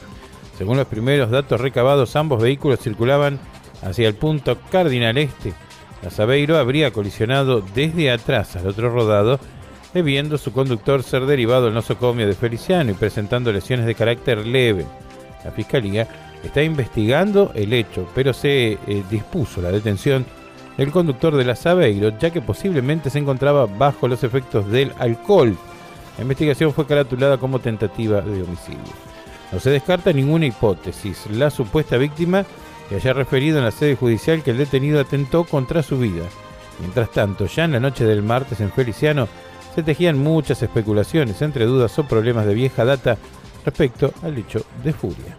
Según 0.58 0.78
los 0.78 0.88
primeros 0.88 1.32
datos 1.32 1.60
recabados, 1.60 2.16
ambos 2.16 2.42
vehículos 2.42 2.80
circulaban 2.80 3.40
hacia 3.82 4.08
el 4.08 4.16
punto 4.16 4.58
cardinal 4.72 5.18
este. 5.18 5.54
La 6.02 6.10
Sabeiro 6.10 6.58
habría 6.58 6.92
colisionado 6.92 7.62
desde 7.62 8.12
atrás 8.12 8.56
al 8.56 8.68
otro 8.68 8.90
rodado 8.90 9.40
debiendo 9.94 10.38
su 10.38 10.54
conductor 10.54 11.04
ser 11.04 11.26
derivado 11.26 11.68
al 11.68 11.74
nosocomio 11.74 12.28
de 12.28 12.34
Feliciano 12.34 12.92
y 12.92 12.96
presentando 12.96 13.52
lesiones 13.52 13.86
de 13.86 13.96
carácter 13.96 14.46
leve. 14.46 14.86
La 15.44 15.52
Fiscalía 15.52 16.08
está 16.44 16.62
investigando 16.64 17.52
el 17.56 17.74
hecho, 17.74 18.08
pero 18.14 18.34
se 18.34 18.74
eh, 18.74 19.04
dispuso 19.10 19.62
la 19.62 19.72
detención 19.72 20.26
del 20.78 20.92
conductor 20.92 21.36
de 21.36 21.44
la 21.44 21.56
Sabeiro, 21.56 22.18
ya 22.18 22.30
que 22.30 22.42
posiblemente 22.42 23.10
se 23.10 23.20
encontraba 23.20 23.66
bajo 23.66 24.08
los 24.08 24.24
efectos 24.24 24.70
del 24.72 24.94
alcohol. 25.00 25.58
La 26.18 26.22
investigación 26.24 26.74
fue 26.74 26.86
caratulada 26.86 27.38
como 27.38 27.60
tentativa 27.60 28.22
de 28.22 28.44
homicidio. 28.44 28.94
No 29.52 29.60
se 29.60 29.72
descarta 29.72 30.14
ninguna 30.14 30.46
hipótesis. 30.46 31.26
La 31.32 31.50
supuesta 31.50 31.98
víctima 31.98 32.46
que 32.90 32.96
haya 32.96 33.14
referido 33.14 33.60
en 33.60 33.66
la 33.66 33.72
sede 33.72 33.96
judicial 33.96 34.42
que 34.44 34.52
el 34.52 34.58
detenido 34.58 35.00
atentó 35.00 35.44
contra 35.44 35.84
su 35.84 36.00
vida. 36.00 36.26
Mientras 36.80 37.12
tanto, 37.12 37.46
ya 37.46 37.66
en 37.66 37.74
la 37.74 37.80
noche 37.80 38.04
del 38.04 38.24
martes 38.24 38.60
en 38.60 38.72
Feliciano, 38.72 39.28
se 39.76 39.84
tejían 39.84 40.18
muchas 40.18 40.62
especulaciones, 40.64 41.42
entre 41.42 41.66
dudas 41.66 41.98
o 42.00 42.08
problemas 42.08 42.46
de 42.46 42.56
vieja 42.56 42.84
data 42.84 43.18
respecto 43.64 44.12
al 44.24 44.38
hecho 44.38 44.66
de 44.84 44.92
Furia. 44.94 45.38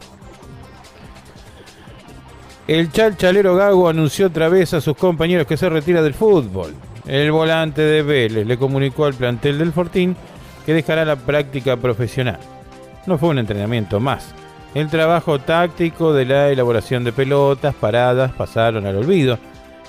El 2.69 2.93
chalchalero 2.93 3.57
Gago 3.57 3.89
anunció 3.89 4.29
otra 4.29 4.49
vez 4.49 4.73
a 4.75 4.81
sus 4.81 4.97
compañeros 4.97 5.47
que 5.47 5.57
se 5.57 5.69
retira 5.69 6.03
del 6.03 6.15
fútbol. 6.15 6.73
El 7.05 7.33
volante 7.33 7.83
de 7.83 8.03
Vélez 8.03 8.47
le 8.47 8.59
comunicó 8.59 9.07
al 9.07 9.15
plantel 9.15 9.59
del 9.59 9.73
Fortín 9.73 10.15
que 10.65 10.75
dejará 10.75 11.05
la 11.05 11.17
práctica 11.17 11.77
profesional. 11.77 12.39
No 13.07 13.19
fue 13.19 13.31
un 13.31 13.39
entrenamiento 13.39 13.99
más. 13.99 14.35
El 14.75 14.89
trabajo 14.89 15.41
táctico 15.41 16.13
de 16.13 16.25
la 16.25 16.49
elaboración 16.49 17.03
de 17.03 17.13
pelotas, 17.13 17.75
paradas, 17.75 18.31
pasaron 18.33 18.87
al 18.87 18.97
olvido. 18.97 19.37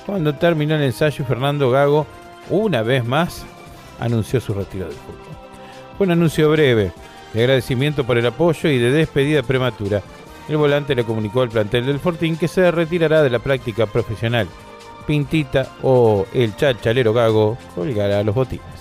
Cuando 0.08 0.34
terminó 0.34 0.76
el 0.76 0.82
ensayo, 0.82 1.24
Fernando 1.24 1.70
Gago, 1.70 2.08
una 2.50 2.82
vez 2.82 3.06
más, 3.06 3.46
anunció 4.00 4.42
su 4.42 4.56
retiro 4.56 4.86
del 4.86 4.96
fútbol. 4.96 5.38
Fue 5.98 6.08
un 6.08 6.14
anuncio 6.14 6.50
breve, 6.50 6.92
de 7.32 7.42
agradecimiento 7.42 8.06
por 8.06 8.18
el 8.18 8.26
apoyo 8.26 8.70
y 8.70 8.80
de 8.80 8.90
despedida 8.92 9.44
prematura. 9.44 10.02
El 10.50 10.58
volante 10.58 10.96
le 10.96 11.04
comunicó 11.04 11.44
al 11.44 11.50
plantel 11.50 11.86
del 11.86 12.00
Fortín 12.00 12.36
que 12.36 12.48
se 12.48 12.72
retirará 12.72 13.22
de 13.22 13.30
la 13.30 13.38
práctica 13.38 13.86
profesional. 13.86 14.48
Pintita 15.06 15.68
o 15.84 16.26
el 16.34 16.56
chachalero 16.56 17.14
gago 17.14 17.56
colgará 17.76 18.24
los 18.24 18.34
botines. 18.34 18.81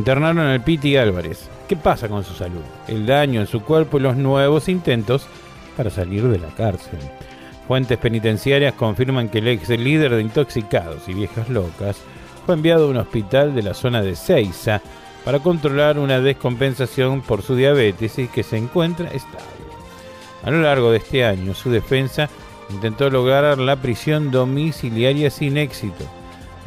Internaron 0.00 0.38
al 0.38 0.64
Piti 0.64 0.96
Álvarez. 0.96 1.50
¿Qué 1.68 1.76
pasa 1.76 2.08
con 2.08 2.24
su 2.24 2.32
salud? 2.32 2.62
El 2.88 3.04
daño 3.04 3.42
en 3.42 3.46
su 3.46 3.60
cuerpo 3.60 3.98
y 3.98 4.00
los 4.00 4.16
nuevos 4.16 4.66
intentos 4.70 5.26
para 5.76 5.90
salir 5.90 6.26
de 6.26 6.38
la 6.38 6.48
cárcel. 6.48 6.98
Fuentes 7.68 7.98
penitenciarias 7.98 8.72
confirman 8.72 9.28
que 9.28 9.40
el 9.40 9.48
ex 9.48 9.68
líder 9.68 10.14
de 10.14 10.22
intoxicados 10.22 11.06
y 11.06 11.12
viejas 11.12 11.50
locas 11.50 11.98
fue 12.46 12.54
enviado 12.54 12.86
a 12.86 12.88
un 12.88 12.96
hospital 12.96 13.54
de 13.54 13.62
la 13.62 13.74
zona 13.74 14.00
de 14.00 14.16
Ceiza 14.16 14.80
para 15.22 15.40
controlar 15.40 15.98
una 15.98 16.18
descompensación 16.18 17.20
por 17.20 17.42
su 17.42 17.54
diabetes 17.54 18.18
y 18.18 18.28
que 18.28 18.42
se 18.42 18.56
encuentra 18.56 19.10
estable. 19.10 19.44
A 20.42 20.50
lo 20.50 20.62
largo 20.62 20.92
de 20.92 20.96
este 20.96 21.26
año, 21.26 21.52
su 21.52 21.70
defensa 21.70 22.30
intentó 22.70 23.10
lograr 23.10 23.58
la 23.58 23.76
prisión 23.76 24.30
domiciliaria 24.30 25.30
sin 25.30 25.58
éxito. 25.58 26.06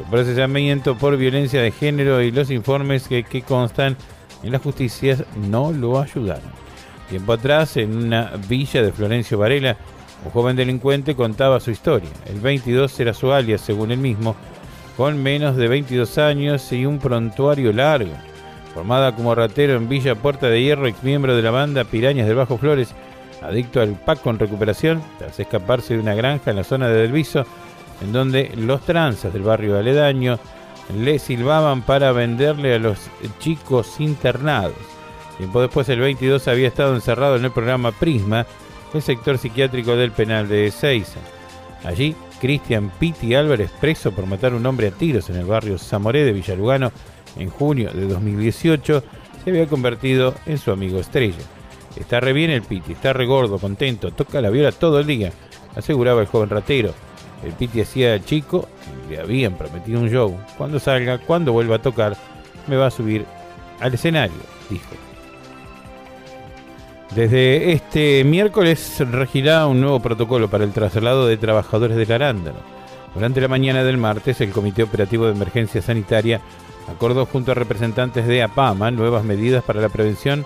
El 0.00 0.06
procesamiento 0.06 0.96
por 0.96 1.16
violencia 1.16 1.62
de 1.62 1.70
género 1.70 2.20
y 2.20 2.32
los 2.32 2.50
informes 2.50 3.06
que, 3.06 3.24
constan 3.46 3.96
en 4.42 4.52
la 4.52 4.58
justicia 4.58 5.24
no 5.48 5.72
lo 5.72 6.00
ayudaron. 6.00 6.50
Tiempo 7.08 7.32
atrás, 7.34 7.76
en 7.76 7.96
una 7.96 8.32
villa 8.48 8.82
de 8.82 8.92
Florencio 8.92 9.38
Varela, 9.38 9.76
un 10.24 10.30
joven 10.30 10.56
delincuente 10.56 11.14
contaba 11.14 11.60
su 11.60 11.70
historia. 11.70 12.08
El 12.26 12.40
22 12.40 12.98
era 12.98 13.14
su 13.14 13.32
alias, 13.32 13.60
según 13.60 13.92
él 13.92 13.98
mismo, 13.98 14.34
con 14.96 15.22
menos 15.22 15.56
de 15.56 15.68
22 15.68 16.18
años 16.18 16.72
y 16.72 16.86
un 16.86 16.98
prontuario 16.98 17.72
largo. 17.72 18.12
Formada 18.72 19.14
como 19.14 19.34
ratero 19.34 19.74
en 19.74 19.88
Villa 19.88 20.16
Puerta 20.16 20.48
de 20.48 20.60
Hierro, 20.60 20.88
ex 20.88 21.02
miembro 21.04 21.36
de 21.36 21.42
la 21.42 21.52
banda 21.52 21.84
Pirañas 21.84 22.26
del 22.26 22.36
Bajo 22.36 22.58
Flores, 22.58 22.94
adicto 23.42 23.80
al 23.80 23.90
pack 23.90 24.22
con 24.22 24.38
recuperación, 24.38 25.02
tras 25.18 25.38
escaparse 25.38 25.94
de 25.94 26.00
una 26.00 26.14
granja 26.14 26.50
en 26.50 26.56
la 26.56 26.64
zona 26.64 26.88
de 26.88 27.02
Delviso, 27.02 27.44
en 28.04 28.12
donde 28.12 28.52
los 28.56 28.82
tranzas 28.82 29.32
del 29.32 29.42
barrio 29.42 29.78
aledaño 29.78 30.38
le 30.94 31.18
silbaban 31.18 31.82
para 31.82 32.12
venderle 32.12 32.74
a 32.74 32.78
los 32.78 32.98
chicos 33.38 33.98
internados. 33.98 34.76
Tiempo 35.38 35.60
después, 35.60 35.88
el 35.88 36.00
22 36.00 36.46
había 36.48 36.68
estado 36.68 36.94
encerrado 36.94 37.36
en 37.36 37.44
el 37.44 37.50
programa 37.50 37.92
Prisma, 37.92 38.46
el 38.92 39.02
sector 39.02 39.38
psiquiátrico 39.38 39.96
del 39.96 40.12
penal 40.12 40.48
de 40.48 40.66
Ezeiza. 40.66 41.18
Allí, 41.82 42.14
Cristian 42.40 42.92
Pitti 42.98 43.34
Álvarez, 43.34 43.70
preso 43.80 44.12
por 44.12 44.26
matar 44.26 44.52
a 44.52 44.56
un 44.56 44.66
hombre 44.66 44.88
a 44.88 44.90
tiros 44.90 45.30
en 45.30 45.36
el 45.36 45.46
barrio 45.46 45.78
Zamoré 45.78 46.24
de 46.24 46.32
Villalugano 46.32 46.92
en 47.36 47.50
junio 47.50 47.90
de 47.92 48.06
2018, 48.06 49.02
se 49.42 49.50
había 49.50 49.66
convertido 49.66 50.34
en 50.46 50.58
su 50.58 50.70
amigo 50.70 51.00
estrella. 51.00 51.42
Está 51.96 52.20
re 52.20 52.32
bien 52.32 52.50
el 52.50 52.62
Pitti, 52.62 52.92
está 52.92 53.12
re 53.12 53.26
gordo, 53.26 53.58
contento, 53.58 54.12
toca 54.12 54.40
la 54.40 54.50
viola 54.50 54.72
todo 54.72 55.00
el 55.00 55.06
día, 55.06 55.32
aseguraba 55.74 56.20
el 56.20 56.26
joven 56.26 56.50
ratero. 56.50 56.94
El 57.44 57.52
Pitti 57.52 57.80
hacía 57.80 58.22
chico 58.24 58.68
y 59.06 59.12
le 59.12 59.20
habían 59.20 59.54
prometido 59.54 60.00
un 60.00 60.08
show. 60.08 60.36
Cuando 60.56 60.78
salga, 60.78 61.18
cuando 61.18 61.52
vuelva 61.52 61.76
a 61.76 61.82
tocar, 61.82 62.16
me 62.66 62.76
va 62.76 62.86
a 62.86 62.90
subir 62.90 63.26
al 63.80 63.94
escenario, 63.94 64.36
dijo. 64.70 64.86
Desde 67.14 67.72
este 67.72 68.24
miércoles 68.24 68.98
regirá 69.10 69.66
un 69.66 69.80
nuevo 69.80 70.00
protocolo 70.00 70.48
para 70.48 70.64
el 70.64 70.72
traslado 70.72 71.26
de 71.26 71.36
trabajadores 71.36 71.96
del 71.96 72.10
arándano. 72.10 72.58
Durante 73.14 73.40
la 73.40 73.46
mañana 73.46 73.84
del 73.84 73.98
martes, 73.98 74.40
el 74.40 74.50
Comité 74.50 74.82
Operativo 74.82 75.26
de 75.26 75.32
Emergencia 75.32 75.80
Sanitaria 75.80 76.40
acordó 76.88 77.24
junto 77.26 77.52
a 77.52 77.54
representantes 77.54 78.26
de 78.26 78.42
APAMA 78.42 78.90
nuevas 78.90 79.24
medidas 79.24 79.62
para 79.62 79.80
la 79.80 79.88
prevención 79.88 80.44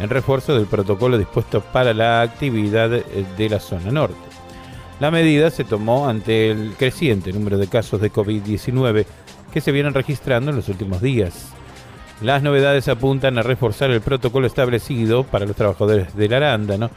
en 0.00 0.10
refuerzo 0.10 0.56
del 0.56 0.66
protocolo 0.66 1.18
dispuesto 1.18 1.60
para 1.60 1.94
la 1.94 2.22
actividad 2.22 2.90
de 2.90 3.48
la 3.48 3.60
zona 3.60 3.92
norte. 3.92 4.16
La 5.00 5.12
medida 5.12 5.50
se 5.50 5.62
tomó 5.62 6.08
ante 6.08 6.50
el 6.50 6.74
creciente 6.76 7.32
número 7.32 7.56
de 7.56 7.68
casos 7.68 8.00
de 8.00 8.12
COVID-19 8.12 9.06
que 9.52 9.60
se 9.60 9.70
vienen 9.70 9.94
registrando 9.94 10.50
en 10.50 10.56
los 10.56 10.68
últimos 10.68 11.00
días. 11.00 11.52
Las 12.20 12.42
novedades 12.42 12.88
apuntan 12.88 13.38
a 13.38 13.42
reforzar 13.42 13.90
el 13.92 14.00
protocolo 14.00 14.48
establecido 14.48 15.22
para 15.22 15.46
los 15.46 15.54
trabajadores 15.54 16.16
del 16.16 16.34
arándano, 16.34 16.90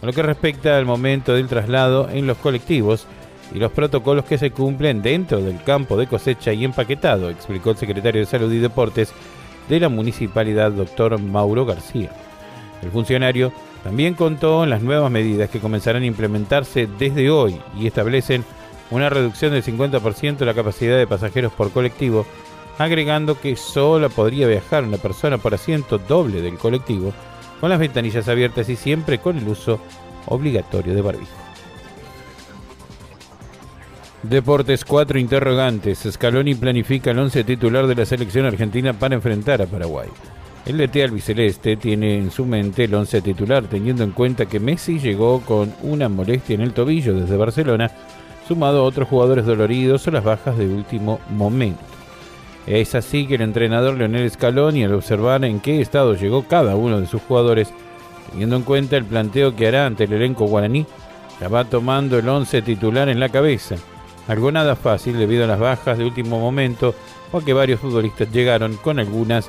con 0.00 0.06
lo 0.06 0.12
que 0.12 0.22
respecta 0.22 0.76
al 0.76 0.84
momento 0.84 1.32
del 1.32 1.48
traslado 1.48 2.10
en 2.10 2.26
los 2.26 2.36
colectivos 2.36 3.06
y 3.54 3.58
los 3.58 3.72
protocolos 3.72 4.26
que 4.26 4.36
se 4.36 4.50
cumplen 4.50 5.00
dentro 5.00 5.40
del 5.40 5.62
campo 5.62 5.96
de 5.96 6.06
cosecha 6.06 6.52
y 6.52 6.62
empaquetado, 6.62 7.30
explicó 7.30 7.70
el 7.70 7.78
secretario 7.78 8.20
de 8.20 8.26
Salud 8.26 8.52
y 8.52 8.58
Deportes 8.58 9.14
de 9.68 9.80
la 9.80 9.88
municipalidad, 9.88 10.72
doctor 10.72 11.18
Mauro 11.18 11.64
García. 11.64 12.10
El 12.82 12.90
funcionario 12.90 13.52
también 13.82 14.14
contó 14.14 14.64
en 14.64 14.70
las 14.70 14.82
nuevas 14.82 15.10
medidas 15.10 15.50
que 15.50 15.60
comenzarán 15.60 16.02
a 16.02 16.06
implementarse 16.06 16.88
desde 16.98 17.30
hoy 17.30 17.60
y 17.78 17.86
establecen 17.86 18.44
una 18.90 19.08
reducción 19.08 19.52
del 19.52 19.64
50% 19.64 20.36
de 20.38 20.46
la 20.46 20.54
capacidad 20.54 20.96
de 20.96 21.06
pasajeros 21.06 21.52
por 21.52 21.70
colectivo, 21.72 22.26
agregando 22.78 23.40
que 23.40 23.56
solo 23.56 24.10
podría 24.10 24.46
viajar 24.46 24.84
una 24.84 24.98
persona 24.98 25.38
por 25.38 25.54
asiento 25.54 25.98
doble 25.98 26.40
del 26.40 26.58
colectivo, 26.58 27.12
con 27.60 27.70
las 27.70 27.78
ventanillas 27.78 28.28
abiertas 28.28 28.68
y 28.68 28.76
siempre 28.76 29.18
con 29.18 29.38
el 29.38 29.48
uso 29.48 29.80
obligatorio 30.26 30.94
de 30.94 31.00
barbijo. 31.00 31.32
Deportes 34.22 34.84
4 34.84 35.18
interrogantes. 35.18 36.06
Scaloni 36.10 36.54
planifica 36.54 37.12
el 37.12 37.18
11 37.18 37.44
titular 37.44 37.86
de 37.86 37.94
la 37.94 38.04
selección 38.04 38.44
argentina 38.44 38.92
para 38.92 39.14
enfrentar 39.14 39.62
a 39.62 39.66
Paraguay. 39.66 40.08
El 40.66 40.78
DT 40.78 41.04
albiceleste 41.04 41.76
tiene 41.76 42.18
en 42.18 42.32
su 42.32 42.44
mente 42.44 42.84
el 42.84 42.94
11 42.94 43.22
titular, 43.22 43.64
teniendo 43.68 44.02
en 44.02 44.10
cuenta 44.10 44.46
que 44.46 44.58
Messi 44.58 44.98
llegó 44.98 45.40
con 45.42 45.72
una 45.82 46.08
molestia 46.08 46.54
en 46.54 46.60
el 46.60 46.72
tobillo 46.72 47.14
desde 47.14 47.36
Barcelona, 47.36 47.92
sumado 48.48 48.80
a 48.80 48.82
otros 48.82 49.08
jugadores 49.08 49.46
doloridos 49.46 50.08
o 50.08 50.10
las 50.10 50.24
bajas 50.24 50.58
de 50.58 50.66
último 50.66 51.20
momento. 51.30 51.84
Es 52.66 52.96
así 52.96 53.28
que 53.28 53.36
el 53.36 53.42
entrenador 53.42 53.96
Leonel 53.96 54.28
Scaloni, 54.28 54.82
al 54.82 54.94
observar 54.94 55.44
en 55.44 55.60
qué 55.60 55.80
estado 55.80 56.14
llegó 56.16 56.42
cada 56.48 56.74
uno 56.74 57.00
de 57.00 57.06
sus 57.06 57.22
jugadores, 57.22 57.72
teniendo 58.32 58.56
en 58.56 58.62
cuenta 58.62 58.96
el 58.96 59.04
planteo 59.04 59.54
que 59.54 59.68
hará 59.68 59.86
ante 59.86 60.04
el 60.04 60.14
elenco 60.14 60.46
guaraní, 60.46 60.84
ya 61.40 61.46
va 61.46 61.64
tomando 61.64 62.18
el 62.18 62.28
11 62.28 62.62
titular 62.62 63.08
en 63.08 63.20
la 63.20 63.28
cabeza. 63.28 63.76
Algo 64.26 64.50
nada 64.50 64.74
fácil 64.74 65.16
debido 65.16 65.44
a 65.44 65.46
las 65.46 65.60
bajas 65.60 65.96
de 65.96 66.04
último 66.04 66.40
momento 66.40 66.92
o 67.30 67.38
a 67.38 67.44
que 67.44 67.52
varios 67.52 67.78
futbolistas 67.78 68.32
llegaron 68.32 68.76
con 68.78 68.98
algunas 68.98 69.48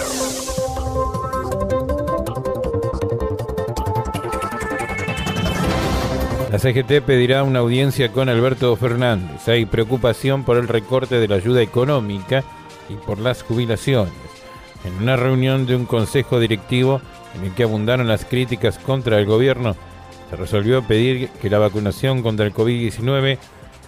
La 6.51 6.59
CGT 6.59 7.01
pedirá 7.05 7.43
una 7.43 7.59
audiencia 7.59 8.11
con 8.11 8.27
Alberto 8.27 8.75
Fernández. 8.75 9.47
Hay 9.47 9.65
preocupación 9.65 10.43
por 10.43 10.57
el 10.57 10.67
recorte 10.67 11.15
de 11.15 11.29
la 11.29 11.35
ayuda 11.35 11.61
económica 11.61 12.43
y 12.89 12.95
por 12.95 13.19
las 13.19 13.41
jubilaciones. 13.41 14.11
En 14.83 15.01
una 15.01 15.15
reunión 15.15 15.65
de 15.65 15.77
un 15.77 15.85
consejo 15.85 16.41
directivo 16.41 16.99
en 17.35 17.45
el 17.45 17.53
que 17.53 17.63
abundaron 17.63 18.09
las 18.09 18.25
críticas 18.25 18.79
contra 18.79 19.17
el 19.17 19.25
gobierno, 19.25 19.77
se 20.29 20.35
resolvió 20.35 20.83
pedir 20.83 21.29
que 21.41 21.49
la 21.49 21.57
vacunación 21.57 22.21
contra 22.21 22.45
el 22.45 22.53
COVID-19 22.53 23.37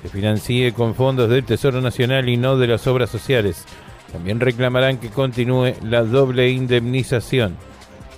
se 0.02 0.08
financie 0.08 0.72
con 0.72 0.96
fondos 0.96 1.30
del 1.30 1.44
Tesoro 1.44 1.82
Nacional 1.82 2.30
y 2.30 2.38
no 2.38 2.56
de 2.56 2.68
las 2.68 2.88
obras 2.88 3.10
sociales. 3.10 3.66
También 4.14 4.40
reclamarán 4.40 5.00
que 5.00 5.10
continúe 5.10 5.74
la 5.82 6.04
doble 6.04 6.50
indemnización. 6.50 7.58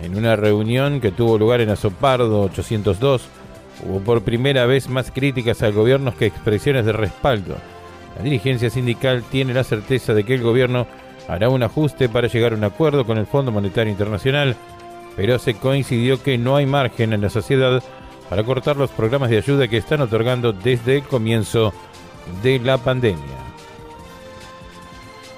En 0.01 0.15
una 0.15 0.35
reunión 0.35 1.01
que 1.01 1.11
tuvo 1.11 1.39
lugar 1.39 1.61
en 1.61 1.71
Azopardo 1.71 2.41
802, 2.41 3.27
hubo 3.87 3.99
por 3.99 4.21
primera 4.23 4.65
vez 4.65 4.89
más 4.89 5.11
críticas 5.11 5.61
al 5.63 5.73
gobierno 5.73 6.15
que 6.15 6.25
expresiones 6.25 6.85
de 6.85 6.93
respaldo. 6.93 7.55
La 8.17 8.23
dirigencia 8.23 8.69
sindical 8.69 9.23
tiene 9.29 9.53
la 9.53 9.63
certeza 9.63 10.13
de 10.13 10.23
que 10.23 10.35
el 10.35 10.41
gobierno 10.41 10.87
hará 11.27 11.49
un 11.49 11.63
ajuste 11.63 12.09
para 12.09 12.27
llegar 12.27 12.53
a 12.53 12.55
un 12.55 12.63
acuerdo 12.63 13.05
con 13.05 13.17
el 13.17 13.25
Fondo 13.25 13.51
Monetario 13.51 13.91
Internacional, 13.91 14.55
pero 15.15 15.39
se 15.39 15.55
coincidió 15.55 16.21
que 16.21 16.37
no 16.37 16.55
hay 16.55 16.65
margen 16.65 17.13
en 17.13 17.21
la 17.21 17.29
sociedad 17.29 17.83
para 18.29 18.43
cortar 18.43 18.77
los 18.77 18.91
programas 18.91 19.29
de 19.29 19.37
ayuda 19.37 19.67
que 19.67 19.77
están 19.77 20.01
otorgando 20.01 20.53
desde 20.53 20.97
el 20.97 21.03
comienzo 21.03 21.73
de 22.41 22.59
la 22.59 22.77
pandemia. 22.77 23.45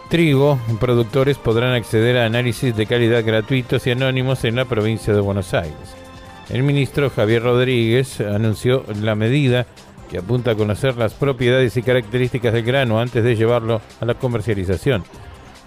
Trigo, 0.10 0.58
productores 0.80 1.38
podrán 1.38 1.74
acceder 1.74 2.18
a 2.18 2.26
análisis 2.26 2.76
de 2.76 2.86
calidad 2.86 3.26
gratuitos 3.26 3.86
y 3.88 3.92
anónimos 3.92 4.46
en 4.46 4.56
la 4.56 4.64
provincia 4.64 5.14
de 5.14 5.20
Buenos 5.20 5.54
Aires. 5.54 6.07
El 6.50 6.64
ministro 6.64 7.10
Javier 7.10 7.44
Rodríguez 7.44 8.22
anunció 8.22 8.86
la 9.02 9.16
medida 9.16 9.66
que 10.10 10.20
apunta 10.20 10.52
a 10.52 10.56
conocer 10.56 10.96
las 10.96 11.14
propiedades 11.14 11.76
y 11.76 11.82
características 11.82 12.54
del 12.54 12.64
grano 12.64 13.02
antes 13.02 13.22
de 13.22 13.36
llevarlo 13.36 13.82
a 14.00 14.06
la 14.06 14.14
comercialización. 14.14 15.04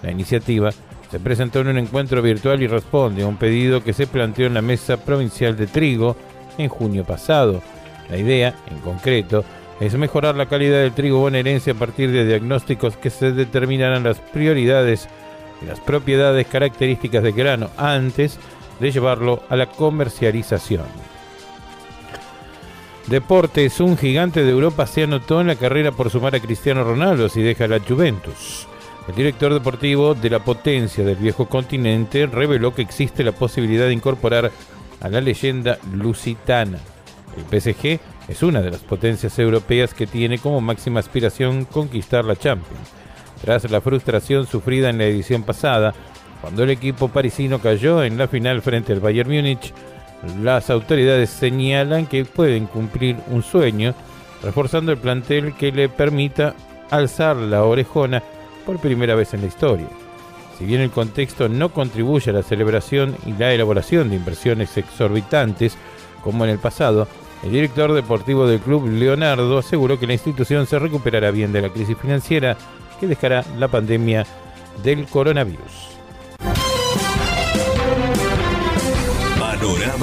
La 0.03 0.11
iniciativa 0.11 0.71
se 1.11 1.21
presentó 1.21 1.61
en 1.61 1.69
un 1.69 1.79
encuentro 1.79 2.23
virtual 2.23 2.63
y 2.63 2.67
responde 2.67 3.23
a 3.23 3.27
un 3.27 3.37
pedido 3.37 3.85
que 3.85 3.93
se 3.93 4.07
planteó 4.07 4.47
en 4.47 4.55
la 4.55 4.63
Mesa 4.63 4.97
Provincial 4.97 5.55
de 5.55 5.67
Trigo 5.67 6.17
en 6.57 6.69
junio 6.69 7.05
pasado. 7.05 7.61
La 8.09 8.17
idea, 8.17 8.55
en 8.71 8.79
concreto, 8.79 9.45
es 9.81 9.95
mejorar 9.97 10.35
la 10.35 10.47
calidad 10.47 10.79
del 10.79 10.93
trigo 10.93 11.21
bonaerense 11.21 11.73
a 11.73 11.75
partir 11.75 12.11
de 12.11 12.27
diagnósticos 12.27 12.97
que 12.97 13.11
se 13.11 13.33
determinarán 13.33 14.05
las 14.05 14.19
prioridades 14.19 15.09
y 15.61 15.67
las 15.67 15.81
propiedades 15.81 16.47
características 16.47 17.23
del 17.23 17.35
grano 17.35 17.69
antes 17.77 18.37
de 18.37 18.60
llevarlo 18.89 19.43
a 19.49 19.57
la 19.57 19.67
comercialización. 19.67 20.87
Deportes, 23.07 23.81
un 23.81 23.99
gigante 23.99 24.45
de 24.45 24.51
Europa 24.51 24.87
se 24.87 25.03
anotó 25.03 25.41
en 25.41 25.49
la 25.49 25.57
carrera 25.57 25.91
por 25.91 26.11
sumar 26.11 26.35
a 26.35 26.41
Cristiano 26.41 26.85
Ronaldo 26.85 27.29
si 27.29 27.43
deja 27.43 27.67
la 27.67 27.81
Juventus. 27.81 28.69
El 29.09 29.15
director 29.17 29.53
deportivo 29.53 30.15
de 30.15 30.31
la 30.31 30.39
potencia 30.39 31.03
del 31.03 31.17
viejo 31.17 31.47
continente 31.47 32.27
reveló 32.27 32.75
que 32.75 32.83
existe 32.83 33.25
la 33.25 33.33
posibilidad 33.33 33.87
de 33.87 33.95
incorporar 33.95 34.53
a 35.01 35.09
la 35.09 35.21
leyenda 35.21 35.79
lusitana. 35.93 36.79
El 37.37 37.61
PSG 37.61 37.99
es 38.29 38.43
una 38.45 38.61
de 38.61 38.71
las 38.71 38.81
potencias 38.83 39.37
europeas 39.39 39.95
que 39.95 40.07
tiene 40.07 40.39
como 40.39 40.61
máxima 40.61 41.01
aspiración 41.01 41.65
conquistar 41.65 42.25
la 42.25 42.37
Champions. 42.37 42.91
Tras 43.43 43.69
la 43.71 43.81
frustración 43.81 44.47
sufrida 44.47 44.91
en 44.91 44.99
la 44.99 45.07
edición 45.07 45.43
pasada, 45.43 45.95
cuando 46.41 46.65
el 46.65 46.71
equipo 46.71 47.09
parisino 47.09 47.59
cayó 47.59 48.03
en 48.03 48.17
la 48.17 48.29
final 48.29 48.63
frente 48.63 48.93
al 48.93 49.01
Bayern 49.01 49.31
Múnich, 49.31 49.73
las 50.43 50.71
autoridades 50.71 51.31
señalan 51.31 52.07
que 52.07 52.25
pueden 52.25 52.67
cumplir 52.67 53.17
un 53.29 53.43
sueño, 53.43 53.95
reforzando 54.43 54.93
el 54.93 54.99
plantel 54.99 55.55
que 55.55 55.73
le 55.73 55.89
permita 55.89 56.55
alzar 56.91 57.37
la 57.37 57.65
orejona 57.65 58.23
por 58.67 58.79
primera 58.81 59.15
vez 59.15 59.35
en 59.35 59.43
la 59.43 59.47
historia. 59.47 59.89
Si 60.59 60.67
bien 60.67 60.83
el 60.83 60.91
contexto 60.91 61.49
no 61.49 61.71
contribuye 61.71 62.31
a 62.31 62.35
la 62.35 62.43
celebración 62.43 63.17
y 63.25 63.33
la 63.33 63.53
elaboración 63.53 64.11
de 64.11 64.17
inversiones 64.17 64.77
exorbitantes 64.77 65.77
como 66.23 66.45
en 66.45 66.51
el 66.51 66.59
pasado, 66.59 67.09
el 67.43 67.53
director 67.53 67.95
deportivo 67.95 68.47
del 68.47 68.61
club, 68.61 68.87
Leonardo, 68.87 69.57
aseguró 69.57 69.99
que 69.99 70.07
la 70.07 70.13
institución 70.13 70.67
se 70.67 70.79
recuperará 70.79 71.31
bien 71.31 71.53
de 71.53 71.63
la 71.63 71.71
crisis 71.71 71.97
financiera 71.97 72.59
que 72.99 73.07
dejará 73.07 73.43
la 73.59 73.69
pandemia 73.69 74.27
del 74.83 75.07
coronavirus. 75.07 75.90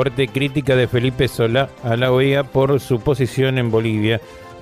Fuerte 0.00 0.28
crítica 0.28 0.76
de 0.76 0.88
Felipe 0.88 1.28
Solá 1.28 1.68
a 1.84 1.94
la 1.94 2.10
OEA 2.10 2.42
por 2.42 2.80
su 2.80 3.00
posición 3.00 3.58
en 3.58 3.70
Bolivia. 3.70 4.18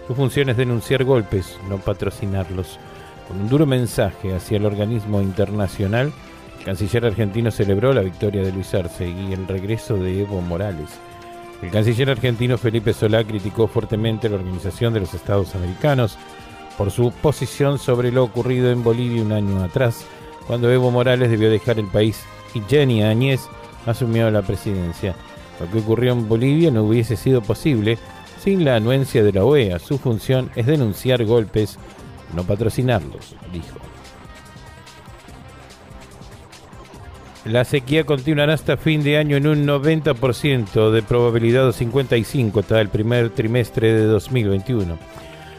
Su 0.09 0.17
función 0.17 0.49
es 0.49 0.57
denunciar 0.57 1.05
golpes, 1.05 1.57
no 1.69 1.79
patrocinarlos. 1.79 2.81
Con 3.29 3.43
un 3.43 3.49
duro 3.49 3.65
mensaje 3.65 4.35
hacia 4.35 4.57
el 4.57 4.67
organismo 4.67 5.21
internacional, 5.23 6.13
el 6.59 6.65
canciller 6.65 7.07
argentino 7.07 7.53
celebró 7.53 7.93
la 7.93 8.01
victoria 8.01 8.43
de 8.43 8.51
Luis 8.51 8.75
Arce 8.75 9.09
y 9.09 9.33
el 9.33 9.47
regreso 9.47 9.95
de 9.97 10.23
Evo 10.23 10.41
Morales. 10.41 10.91
El 11.63 11.71
canciller 11.71 12.11
argentino 12.11 12.59
Felipe 12.59 12.93
Solá 12.93 13.23
criticó 13.23 13.69
fuertemente 13.69 14.29
la 14.29 14.39
Organización 14.39 14.93
de 14.93 14.99
los 14.99 15.15
Estados 15.15 15.55
Americanos 15.55 16.19
por 16.77 16.91
su 16.91 17.13
posición 17.13 17.79
sobre 17.79 18.11
lo 18.11 18.25
ocurrido 18.25 18.73
en 18.73 18.83
Bolivia 18.83 19.23
un 19.23 19.31
año 19.31 19.63
atrás, 19.63 20.05
cuando 20.49 20.69
Evo 20.69 20.91
Morales 20.91 21.31
debió 21.31 21.49
dejar 21.49 21.79
el 21.79 21.87
país 21.87 22.25
y 22.55 22.61
Jenny 22.69 23.05
Áñez 23.05 23.49
asumió 23.87 24.33
la 24.33 24.43
presidencia. 24.43 25.15
Lo 25.61 25.71
que 25.71 25.79
ocurrió 25.79 26.13
en 26.13 26.29
Bolivia 26.29 26.71
no 26.71 26.85
hubiese 26.85 27.17
sido 27.17 27.43
posible 27.43 27.99
sin 28.43 28.65
la 28.65 28.77
anuencia 28.77 29.23
de 29.23 29.33
la 29.33 29.45
OEA. 29.45 29.79
Su 29.79 29.99
función 29.99 30.51
es 30.55 30.67
denunciar 30.67 31.25
golpes, 31.25 31.79
no 32.35 32.45
patrocinarlos, 32.45 33.35
dijo. 33.53 33.79
La 37.45 37.65
sequía 37.65 38.05
continuará 38.05 38.53
hasta 38.53 38.77
fin 38.77 39.03
de 39.03 39.17
año 39.17 39.37
en 39.37 39.47
un 39.47 39.67
90% 39.67 40.91
de 40.91 41.03
probabilidad 41.03 41.67
o 41.67 41.73
55 41.73 42.61
hasta 42.61 42.81
el 42.81 42.91
primer 42.91 43.31
trimestre 43.31 43.93
de 43.93 44.05
2021. 44.05 44.99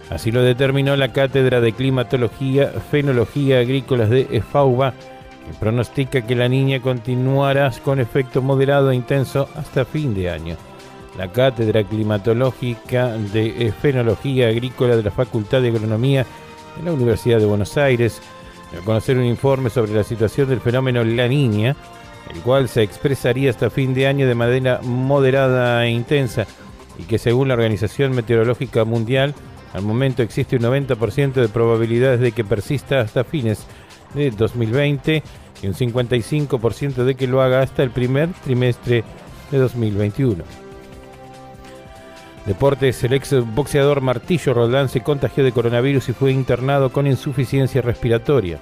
Así 0.10 0.32
lo 0.32 0.42
determinó 0.44 0.96
la 0.96 1.14
Cátedra 1.14 1.62
de 1.62 1.74
Climatología, 1.74 2.68
Fenología 2.92 3.60
Agrícolas 3.60 4.10
de 4.10 4.28
EFAUBA, 4.32 4.94
que 4.94 5.19
pronostica 5.54 6.22
que 6.22 6.36
la 6.36 6.48
niña 6.48 6.82
continuará 6.82 7.72
con 7.84 8.00
efecto 8.00 8.42
moderado 8.42 8.92
e 8.92 8.96
intenso 8.96 9.50
hasta 9.56 9.86
fin 9.86 10.14
de 10.14 10.30
año. 10.30 10.56
La 11.18 11.32
Cátedra 11.32 11.84
Climatológica 11.84 13.10
de 13.10 13.74
Fenología 13.82 14.48
Agrícola 14.48 14.96
de 14.96 15.04
la 15.04 15.12
Facultad 15.12 15.62
de 15.62 15.70
Agronomía 15.70 16.26
de 16.78 16.84
la 16.84 16.94
Universidad 16.94 17.40
de 17.40 17.46
Buenos 17.46 17.78
Aires 17.78 18.22
a 18.78 18.86
conocer 18.86 19.18
un 19.18 19.26
informe 19.26 19.70
sobre 19.70 19.94
la 19.94 20.04
situación 20.04 20.48
del 20.50 20.62
fenómeno 20.62 21.04
La 21.04 21.28
Niña, 21.28 21.76
el 22.34 22.42
cual 22.42 22.70
se 22.70 22.84
expresaría 22.84 23.50
hasta 23.50 23.70
fin 23.70 23.94
de 23.94 24.08
año 24.08 24.28
de 24.28 24.36
manera 24.36 24.80
moderada 24.84 25.86
e 25.86 25.90
intensa 25.90 26.46
y 26.98 27.04
que 27.04 27.18
según 27.18 27.48
la 27.48 27.56
Organización 27.56 28.14
Meteorológica 28.14 28.86
Mundial, 28.86 29.34
al 29.74 29.84
momento 29.84 30.22
existe 30.22 30.56
un 30.56 30.64
90% 30.64 31.34
de 31.34 31.50
probabilidades 31.50 32.20
de 32.20 32.32
que 32.32 32.44
persista 32.44 33.02
hasta 33.02 33.24
fines 33.24 33.66
de 34.14 34.32
2020 34.32 35.24
y 35.62 35.68
un 35.68 35.74
55% 35.74 37.04
de 37.04 37.16
que 37.16 37.28
lo 37.28 37.42
haga 37.42 37.62
hasta 37.62 37.84
el 37.84 37.92
primer 37.92 38.30
trimestre 38.44 39.04
de 39.52 39.58
2021. 39.58 40.44
Deportes, 42.46 43.04
el 43.04 43.14
ex 43.14 43.36
boxeador 43.54 44.02
Martillo 44.02 44.54
Roldán 44.54 44.90
se 44.90 45.02
contagió 45.02 45.44
de 45.44 45.52
coronavirus 45.52 46.10
y 46.10 46.14
fue 46.14 46.32
internado 46.32 46.92
con 46.92 47.06
insuficiencia 47.06 47.82
respiratoria. 47.82 48.60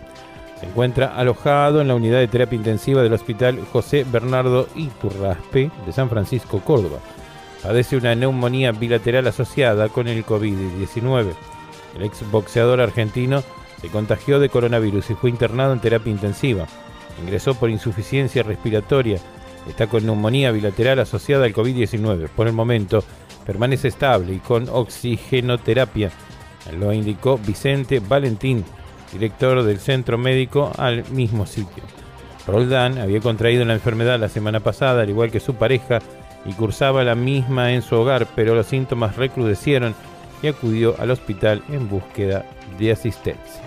Se 0.60 0.66
encuentra 0.66 1.16
alojado 1.16 1.82
en 1.82 1.88
la 1.88 1.96
unidad 1.96 2.20
de 2.20 2.28
terapia 2.28 2.58
intensiva 2.58 3.04
del 3.04 3.14
Hospital 3.14 3.60
José 3.72 4.06
Bernardo 4.12 4.68
Iturraspe 4.76 5.70
de 5.86 5.94
San 5.94 6.10
Francisco, 6.10 6.60
Córdoba. 6.60 6.98
Padece 7.62 7.96
una 7.96 8.16
neumonía 8.16 8.72
bilateral 8.72 9.28
asociada 9.28 9.90
con 9.90 10.08
el 10.08 10.26
COVID-19. 10.26 11.34
El 11.96 12.04
ex 12.04 12.30
boxeador 12.32 12.82
argentino 12.82 13.44
se 13.82 13.90
contagió 13.90 14.40
de 14.40 14.50
coronavirus 14.50 15.12
y 15.12 15.14
fue 15.14 15.30
internado 15.30 15.74
en 15.74 15.80
terapia 15.80 16.12
intensiva. 16.12 16.66
Ingresó 17.22 17.56
por 17.56 17.70
insuficiencia 17.70 18.44
respiratoria. 18.44 19.20
Está 19.68 19.88
con 19.88 20.06
neumonía 20.06 20.52
bilateral 20.52 21.00
asociada 21.00 21.46
al 21.46 21.54
COVID-19. 21.54 22.30
Por 22.30 22.48
el 22.48 22.54
momento, 22.54 23.04
permanece 23.46 23.90
estable 23.90 24.34
y 24.34 24.40
con 24.40 24.68
oxigenoterapia, 24.70 26.12
lo 26.78 26.92
indicó 26.92 27.38
Vicente 27.38 28.00
Valentín, 28.00 28.64
director 29.12 29.64
del 29.64 29.80
centro 29.80 30.18
médico 30.18 30.72
al 30.78 31.10
mismo 31.12 31.46
sitio. 31.46 31.84
Roldán 32.46 32.98
había 32.98 33.20
contraído 33.20 33.66
la 33.66 33.74
enfermedad 33.74 34.20
la 34.20 34.30
semana 34.30 34.60
pasada, 34.60 35.02
al 35.02 35.10
igual 35.10 35.32
que 35.32 35.40
su 35.40 35.56
pareja, 35.56 36.00
y 36.46 36.54
cursaba 36.54 37.04
la 37.04 37.16
misma 37.16 37.74
en 37.74 37.82
su 37.82 37.96
hogar, 37.96 38.28
pero 38.36 38.56
los 38.56 38.68
síntomas 38.68 39.18
recrudecieron 39.18 39.96
y 40.42 40.48
acudió 40.48 40.96
al 41.00 41.12
hospital 41.12 41.64
en 41.70 41.90
búsqueda 41.90 42.46
de 42.80 42.92
asistencia. 42.92 43.67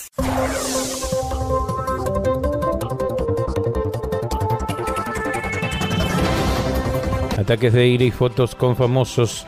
Ataques 7.41 7.73
de 7.73 7.87
ira 7.87 8.03
y 8.03 8.11
fotos 8.11 8.53
con 8.53 8.75
famosos 8.75 9.47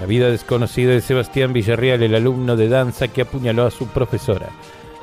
la 0.00 0.06
vida 0.06 0.30
desconocida 0.30 0.92
de 0.92 1.02
Sebastián 1.02 1.52
Villarreal, 1.52 2.02
el 2.02 2.14
alumno 2.14 2.56
de 2.56 2.70
danza 2.70 3.08
que 3.08 3.20
apuñaló 3.20 3.66
a 3.66 3.70
su 3.70 3.86
profesora. 3.86 4.48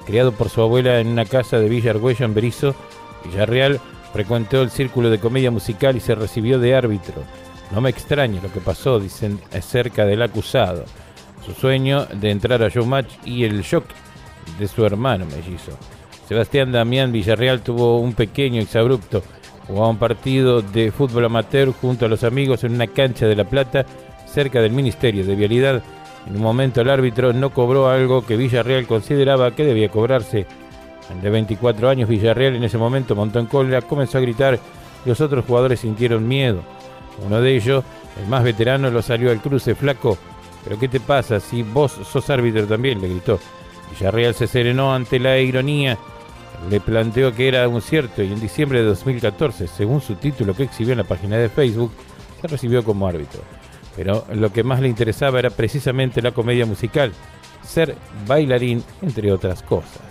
Criado 0.07 0.31
por 0.31 0.49
su 0.49 0.59
abuela 0.61 0.99
en 0.99 1.07
una 1.07 1.25
casa 1.25 1.59
de 1.59 1.69
Villa 1.69 1.93
en 1.93 2.33
Berizo, 2.33 2.73
Villarreal 3.23 3.79
frecuentó 4.11 4.63
el 4.63 4.71
círculo 4.71 5.11
de 5.11 5.19
comedia 5.19 5.51
musical 5.51 5.95
y 5.95 5.99
se 5.99 6.15
recibió 6.15 6.57
de 6.57 6.73
árbitro. 6.73 7.21
No 7.71 7.79
me 7.79 7.91
extraña 7.91 8.41
lo 8.41 8.51
que 8.51 8.59
pasó, 8.59 8.99
dicen 8.99 9.39
acerca 9.55 10.07
del 10.07 10.23
acusado. 10.23 10.85
Su 11.45 11.53
sueño 11.53 12.07
de 12.07 12.31
entrar 12.31 12.63
a 12.63 12.69
Showmatch 12.69 13.19
y 13.23 13.43
el 13.43 13.61
shock 13.61 13.85
de 14.57 14.67
su 14.67 14.83
hermano 14.83 15.27
mellizo. 15.27 15.77
Sebastián 16.27 16.71
Damián 16.71 17.11
Villarreal 17.11 17.61
tuvo 17.61 17.99
un 17.99 18.13
pequeño 18.13 18.61
exabrupto. 18.61 19.21
Jugaba 19.67 19.89
un 19.89 19.97
partido 19.97 20.61
de 20.61 20.91
fútbol 20.91 21.25
amateur 21.25 21.71
junto 21.73 22.05
a 22.05 22.09
los 22.09 22.23
amigos 22.23 22.63
en 22.63 22.73
una 22.73 22.87
cancha 22.87 23.27
de 23.27 23.35
La 23.35 23.45
Plata 23.45 23.85
cerca 24.25 24.61
del 24.61 24.71
Ministerio 24.71 25.25
de 25.25 25.35
Vialidad. 25.35 25.83
En 26.27 26.35
un 26.35 26.41
momento 26.41 26.81
el 26.81 26.89
árbitro 26.89 27.33
no 27.33 27.51
cobró 27.51 27.89
algo 27.89 28.25
que 28.25 28.37
Villarreal 28.37 28.87
consideraba 28.87 29.51
que 29.51 29.65
debía 29.65 29.89
cobrarse. 29.89 30.45
El 31.11 31.21
de 31.21 31.29
24 31.29 31.89
años 31.89 32.09
Villarreal 32.09 32.55
en 32.55 32.63
ese 32.63 32.77
momento 32.77 33.15
montó 33.15 33.39
en 33.39 33.47
cólera, 33.47 33.81
comenzó 33.81 34.17
a 34.17 34.21
gritar 34.21 34.59
y 35.05 35.09
los 35.09 35.19
otros 35.19 35.45
jugadores 35.45 35.81
sintieron 35.81 36.27
miedo. 36.27 36.61
Uno 37.25 37.41
de 37.41 37.55
ellos, 37.55 37.83
el 38.21 38.27
más 38.27 38.43
veterano, 38.43 38.89
lo 38.89 39.01
salió 39.01 39.31
al 39.31 39.41
cruce 39.41 39.75
flaco. 39.75 40.17
¿Pero 40.63 40.79
qué 40.79 40.87
te 40.87 40.99
pasa 40.99 41.39
si 41.39 41.63
vos 41.63 41.91
sos 41.91 42.29
árbitro 42.29 42.65
también? 42.67 43.01
le 43.01 43.09
gritó. 43.09 43.39
Villarreal 43.91 44.33
se 44.33 44.47
serenó 44.47 44.93
ante 44.93 45.19
la 45.19 45.37
ironía. 45.39 45.97
Le 46.69 46.79
planteó 46.79 47.33
que 47.33 47.47
era 47.47 47.67
un 47.67 47.81
cierto 47.81 48.21
y 48.21 48.31
en 48.31 48.39
diciembre 48.39 48.79
de 48.79 48.85
2014, 48.85 49.67
según 49.67 50.01
su 50.01 50.15
título 50.15 50.53
que 50.55 50.63
exhibió 50.63 50.93
en 50.93 50.99
la 50.99 51.03
página 51.03 51.37
de 51.37 51.49
Facebook, 51.49 51.91
se 52.39 52.47
recibió 52.47 52.83
como 52.83 53.07
árbitro 53.07 53.41
pero 53.95 54.25
lo 54.33 54.51
que 54.51 54.63
más 54.63 54.79
le 54.79 54.87
interesaba 54.87 55.39
era 55.39 55.49
precisamente 55.49 56.21
la 56.21 56.31
comedia 56.31 56.65
musical, 56.65 57.11
ser 57.63 57.95
bailarín, 58.27 58.83
entre 59.01 59.31
otras 59.31 59.61
cosas. 59.63 60.01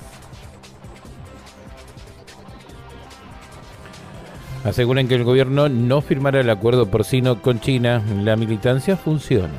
Aseguran 4.65 5.09
que 5.09 5.15
el 5.15 5.25
gobierno 5.25 5.71
no 5.71 6.03
firmará 6.03 6.41
el 6.41 6.51
acuerdo 6.51 6.91
porcino 6.91 7.41
con 7.41 7.61
China. 7.61 8.03
La 8.23 8.37
militancia 8.37 8.95
funciona. 8.95 9.55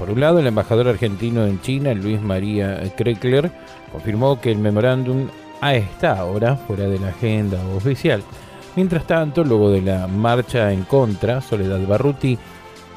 Por 0.00 0.10
un 0.10 0.18
lado, 0.18 0.40
el 0.40 0.48
embajador 0.48 0.88
argentino 0.88 1.46
en 1.46 1.60
China, 1.60 1.94
Luis 1.94 2.20
María 2.20 2.82
Kreckler, 2.96 3.52
confirmó 3.92 4.40
que 4.40 4.50
el 4.50 4.58
memorándum 4.58 5.28
está 5.70 6.18
ahora 6.18 6.56
fuera 6.56 6.84
de 6.84 6.98
la 6.98 7.08
agenda 7.08 7.58
oficial. 7.76 8.22
Mientras 8.74 9.06
tanto, 9.06 9.44
luego 9.44 9.70
de 9.70 9.82
la 9.82 10.06
marcha 10.06 10.72
en 10.72 10.84
contra, 10.84 11.40
Soledad 11.40 11.86
Barruti 11.86 12.38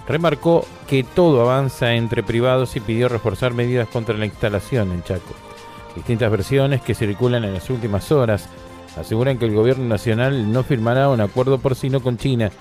Remarcó 0.08 0.66
que 0.88 1.04
todo 1.04 1.42
avanza 1.42 1.94
entre 1.94 2.22
privados 2.22 2.76
y 2.76 2.80
pidió 2.80 3.10
reforzar 3.10 3.54
medidas 3.54 3.88
contra 3.88 4.16
la 4.16 4.26
instalación 4.26 4.92
en 4.92 5.04
Chaco. 5.04 5.34
Distintas 5.96 6.30
versiones 6.30 6.82
que 6.82 6.94
circulan 6.94 7.44
en 7.44 7.54
las 7.54 7.70
últimas 7.70 8.12
horas 8.12 8.48
aseguran 9.00 9.40
que 9.40 9.46
el 9.46 9.56
gobierno 9.56 9.86
nacional 9.86 10.52
no 10.52 10.64
firmará 10.64 11.10
un 11.10 11.22
acuerdo 11.22 11.58
porcino 11.58 12.02
con 12.02 12.18
China 12.18 12.52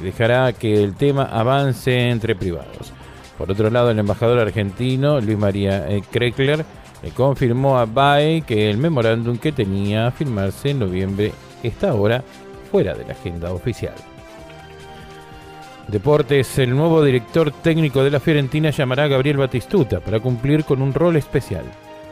y 0.00 0.04
dejará 0.04 0.52
que 0.54 0.82
el 0.82 0.94
tema 0.94 1.24
avance 1.24 2.08
entre 2.08 2.34
privados. 2.34 2.92
Por 3.36 3.50
otro 3.50 3.68
lado, 3.68 3.90
el 3.90 3.98
embajador 3.98 4.38
argentino, 4.38 5.20
Luis 5.20 5.36
María 5.36 5.86
eh, 5.90 6.02
Kreckler, 6.10 6.64
le 7.06 7.12
confirmó 7.12 7.78
a 7.78 7.84
BAE 7.84 8.42
que 8.42 8.68
el 8.68 8.78
memorándum 8.78 9.38
que 9.38 9.52
tenía 9.52 10.08
a 10.08 10.10
firmarse 10.10 10.70
en 10.70 10.80
noviembre 10.80 11.32
está 11.62 11.90
ahora 11.90 12.24
fuera 12.68 12.94
de 12.94 13.04
la 13.04 13.12
agenda 13.12 13.52
oficial. 13.52 13.94
Deportes, 15.86 16.58
el 16.58 16.74
nuevo 16.74 17.04
director 17.04 17.52
técnico 17.52 18.02
de 18.02 18.10
la 18.10 18.18
Fiorentina 18.18 18.70
llamará 18.70 19.04
a 19.04 19.08
Gabriel 19.08 19.36
Batistuta 19.36 20.00
para 20.00 20.18
cumplir 20.18 20.64
con 20.64 20.82
un 20.82 20.92
rol 20.92 21.14
especial. 21.14 21.62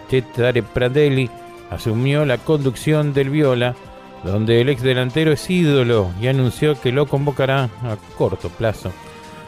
Chetare 0.09 0.63
Pradelli 0.63 1.29
asumió 1.71 2.25
la 2.25 2.39
conducción 2.39 3.13
del 3.13 3.31
Viola, 3.31 3.75
donde 4.23 4.61
el 4.61 4.69
ex 4.69 4.81
delantero 4.81 5.33
es 5.33 5.51
ídolo 5.51 6.13
y 6.21 6.29
anunció 6.29 6.81
que 6.81 6.93
lo 6.93 7.07
convocará 7.07 7.65
a 7.83 7.97
corto 8.17 8.49
plazo. 8.49 8.93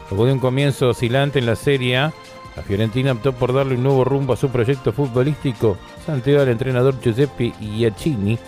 Luego 0.09 0.25
de 0.25 0.33
un 0.33 0.39
comienzo 0.39 0.89
oscilante 0.89 1.39
en 1.39 1.45
la 1.45 1.55
Serie 1.55 2.11
la 2.57 2.63
Fiorentina 2.63 3.11
optó 3.11 3.33
por 3.33 3.53
darle 3.53 3.75
un 3.75 3.83
nuevo 3.83 4.03
rumbo 4.03 4.33
a 4.33 4.37
su 4.37 4.49
proyecto 4.49 4.91
futbolístico, 4.91 5.77
santeó 6.03 6.41
al 6.41 6.49
entrenador 6.49 6.99
Giuseppe 6.99 7.53
Iacchini. 7.61 8.39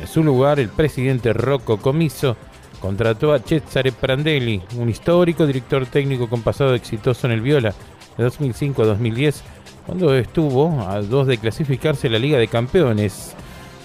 En 0.00 0.06
su 0.08 0.24
lugar, 0.24 0.58
el 0.58 0.70
presidente 0.70 1.34
Rocco 1.34 1.76
Comiso 1.76 2.38
contrató 2.80 3.34
a 3.34 3.40
Cesare 3.40 3.92
Prandelli, 3.92 4.62
un 4.78 4.88
histórico 4.88 5.46
director 5.46 5.84
técnico 5.84 6.26
con 6.30 6.40
pasado 6.40 6.74
exitoso 6.74 7.26
en 7.26 7.34
el 7.34 7.42
Viola, 7.42 7.74
de 8.16 8.24
2005 8.24 8.82
a 8.82 8.86
2010, 8.86 9.42
cuando 9.84 10.14
estuvo 10.14 10.80
a 10.88 11.02
dos 11.02 11.26
de 11.26 11.36
clasificarse 11.36 12.08
la 12.08 12.18
Liga 12.18 12.38
de 12.38 12.48
Campeones 12.48 13.34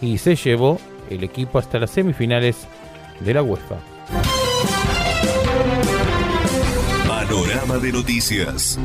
y 0.02 0.20
se 0.20 0.38
llevó 0.38 0.80
el 1.10 1.22
equipo 1.26 1.60
hasta 1.60 1.80
las 1.80 1.92
semifinales 1.92 2.66
de 3.20 3.34
la 3.34 3.44
UEFA. 3.44 3.76
Panorama 7.06 7.78
de 7.78 7.92
noticias. 7.92 8.80